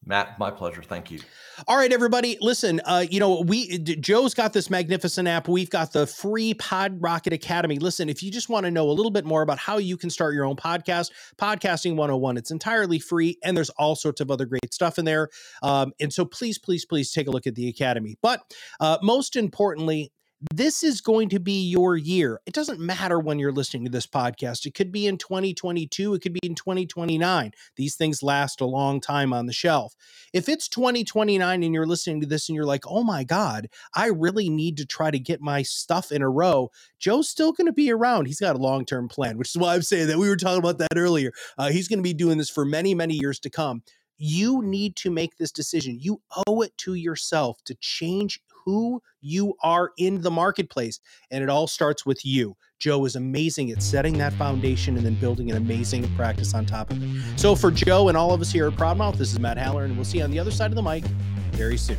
Matt, 0.07 0.37
my 0.37 0.51
pleasure. 0.51 0.83
Thank 0.83 1.09
you. 1.09 1.19
All 1.67 1.77
right, 1.77 1.91
everybody, 1.91 2.37
listen. 2.39 2.79
Uh, 2.85 3.05
you 3.09 3.19
know, 3.19 3.41
we 3.41 3.79
Joe's 3.79 4.35
got 4.35 4.53
this 4.53 4.69
magnificent 4.69 5.27
app. 5.27 5.47
We've 5.47 5.69
got 5.69 5.93
the 5.93 6.05
free 6.05 6.53
Pod 6.53 7.01
Rocket 7.01 7.33
Academy. 7.33 7.79
Listen, 7.79 8.07
if 8.07 8.21
you 8.21 8.29
just 8.29 8.47
want 8.47 8.65
to 8.65 8.71
know 8.71 8.87
a 8.89 8.93
little 8.93 9.11
bit 9.11 9.25
more 9.25 9.41
about 9.41 9.57
how 9.57 9.77
you 9.77 9.97
can 9.97 10.11
start 10.11 10.35
your 10.35 10.45
own 10.45 10.57
podcast, 10.57 11.11
Podcasting 11.37 11.95
101, 11.95 12.37
it's 12.37 12.51
entirely 12.51 12.99
free, 12.99 13.37
and 13.43 13.57
there's 13.57 13.71
all 13.71 13.95
sorts 13.95 14.21
of 14.21 14.29
other 14.29 14.45
great 14.45 14.73
stuff 14.73 14.99
in 14.99 15.05
there. 15.05 15.29
Um, 15.63 15.91
and 15.99 16.13
so, 16.13 16.23
please, 16.23 16.59
please, 16.59 16.85
please 16.85 17.11
take 17.11 17.27
a 17.27 17.31
look 17.31 17.47
at 17.47 17.55
the 17.55 17.67
Academy. 17.67 18.17
But 18.21 18.41
uh, 18.79 18.99
most 19.01 19.35
importantly, 19.35 20.11
this 20.53 20.83
is 20.83 21.01
going 21.01 21.29
to 21.29 21.39
be 21.39 21.63
your 21.63 21.95
year. 21.95 22.41
It 22.45 22.53
doesn't 22.53 22.79
matter 22.79 23.19
when 23.19 23.39
you're 23.39 23.51
listening 23.51 23.85
to 23.85 23.91
this 23.91 24.05
podcast. 24.05 24.65
It 24.65 24.73
could 24.73 24.91
be 24.91 25.07
in 25.07 25.17
2022, 25.17 26.13
it 26.13 26.21
could 26.21 26.33
be 26.33 26.39
in 26.43 26.55
2029. 26.55 27.51
These 27.77 27.95
things 27.95 28.21
last 28.21 28.61
a 28.61 28.65
long 28.65 28.99
time 28.99 29.33
on 29.33 29.45
the 29.45 29.53
shelf. 29.53 29.95
If 30.33 30.49
it's 30.49 30.67
2029 30.67 31.63
and 31.63 31.73
you're 31.73 31.85
listening 31.85 32.21
to 32.21 32.27
this 32.27 32.49
and 32.49 32.55
you're 32.55 32.65
like, 32.65 32.83
oh 32.87 33.03
my 33.03 33.23
God, 33.23 33.69
I 33.95 34.07
really 34.07 34.49
need 34.49 34.77
to 34.77 34.85
try 34.85 35.09
to 35.09 35.19
get 35.19 35.41
my 35.41 35.61
stuff 35.61 36.11
in 36.11 36.21
a 36.21 36.29
row, 36.29 36.69
Joe's 36.99 37.29
still 37.29 37.53
going 37.53 37.67
to 37.67 37.73
be 37.73 37.91
around. 37.91 38.25
He's 38.25 38.39
got 38.39 38.55
a 38.55 38.59
long 38.59 38.85
term 38.85 39.07
plan, 39.07 39.37
which 39.37 39.49
is 39.49 39.57
why 39.57 39.73
I'm 39.73 39.81
saying 39.81 40.07
that 40.07 40.17
we 40.17 40.29
were 40.29 40.37
talking 40.37 40.59
about 40.59 40.79
that 40.79 40.97
earlier. 40.97 41.31
Uh, 41.57 41.69
he's 41.69 41.87
going 41.87 41.99
to 41.99 42.03
be 42.03 42.13
doing 42.13 42.37
this 42.37 42.49
for 42.49 42.65
many, 42.65 42.93
many 42.93 43.15
years 43.15 43.39
to 43.39 43.49
come 43.49 43.83
you 44.17 44.61
need 44.63 44.95
to 44.95 45.11
make 45.11 45.35
this 45.35 45.51
decision. 45.51 45.97
You 45.99 46.21
owe 46.47 46.61
it 46.61 46.77
to 46.77 46.93
yourself 46.93 47.57
to 47.65 47.75
change 47.75 48.39
who 48.65 49.01
you 49.21 49.53
are 49.61 49.91
in 49.97 50.21
the 50.21 50.31
marketplace. 50.31 50.99
And 51.31 51.43
it 51.43 51.49
all 51.49 51.67
starts 51.67 52.05
with 52.05 52.25
you. 52.25 52.57
Joe 52.79 53.05
is 53.05 53.15
amazing 53.15 53.71
at 53.71 53.81
setting 53.81 54.17
that 54.17 54.33
foundation 54.33 54.97
and 54.97 55.05
then 55.05 55.15
building 55.15 55.49
an 55.49 55.57
amazing 55.57 56.13
practice 56.15 56.53
on 56.53 56.65
top 56.65 56.91
of 56.91 57.01
it. 57.01 57.39
So 57.39 57.55
for 57.55 57.71
Joe 57.71 58.09
and 58.09 58.17
all 58.17 58.33
of 58.33 58.41
us 58.41 58.51
here 58.51 58.67
at 58.67 58.73
Proudmouth, 58.73 59.17
this 59.17 59.31
is 59.31 59.39
Matt 59.39 59.57
Halloran, 59.57 59.91
and 59.91 59.97
we'll 59.97 60.05
see 60.05 60.17
you 60.17 60.23
on 60.23 60.31
the 60.31 60.39
other 60.39 60.51
side 60.51 60.71
of 60.71 60.75
the 60.75 60.81
mic 60.81 61.05
very 61.53 61.77
soon. 61.77 61.97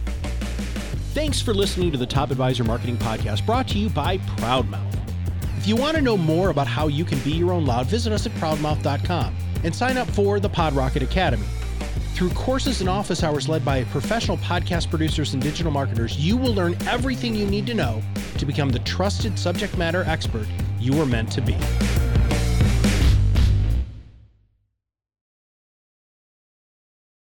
Thanks 1.14 1.40
for 1.40 1.54
listening 1.54 1.90
to 1.92 1.98
the 1.98 2.06
Top 2.06 2.30
Advisor 2.30 2.62
Marketing 2.62 2.98
Podcast 2.98 3.46
brought 3.46 3.66
to 3.68 3.78
you 3.78 3.88
by 3.88 4.18
Proudmouth. 4.18 4.82
If 5.56 5.66
you 5.66 5.74
want 5.74 5.96
to 5.96 6.02
know 6.02 6.16
more 6.16 6.50
about 6.50 6.66
how 6.66 6.88
you 6.88 7.04
can 7.04 7.18
be 7.20 7.32
your 7.32 7.52
own 7.52 7.64
loud, 7.64 7.86
visit 7.86 8.12
us 8.12 8.26
at 8.26 8.32
proudmouth.com 8.32 9.34
and 9.64 9.74
sign 9.74 9.96
up 9.96 10.06
for 10.08 10.38
the 10.38 10.50
PodRocket 10.50 11.02
Academy. 11.02 11.46
Through 12.16 12.30
courses 12.30 12.80
and 12.80 12.88
office 12.88 13.22
hours 13.22 13.46
led 13.46 13.62
by 13.62 13.84
professional 13.84 14.38
podcast 14.38 14.88
producers 14.88 15.34
and 15.34 15.42
digital 15.42 15.70
marketers, 15.70 16.16
you 16.16 16.38
will 16.38 16.54
learn 16.54 16.74
everything 16.86 17.34
you 17.34 17.44
need 17.44 17.66
to 17.66 17.74
know 17.74 18.02
to 18.38 18.46
become 18.46 18.70
the 18.70 18.78
trusted 18.78 19.38
subject 19.38 19.76
matter 19.76 20.02
expert 20.04 20.46
you 20.80 20.98
are 20.98 21.04
meant 21.04 21.30
to 21.32 21.42
be. 21.42 21.54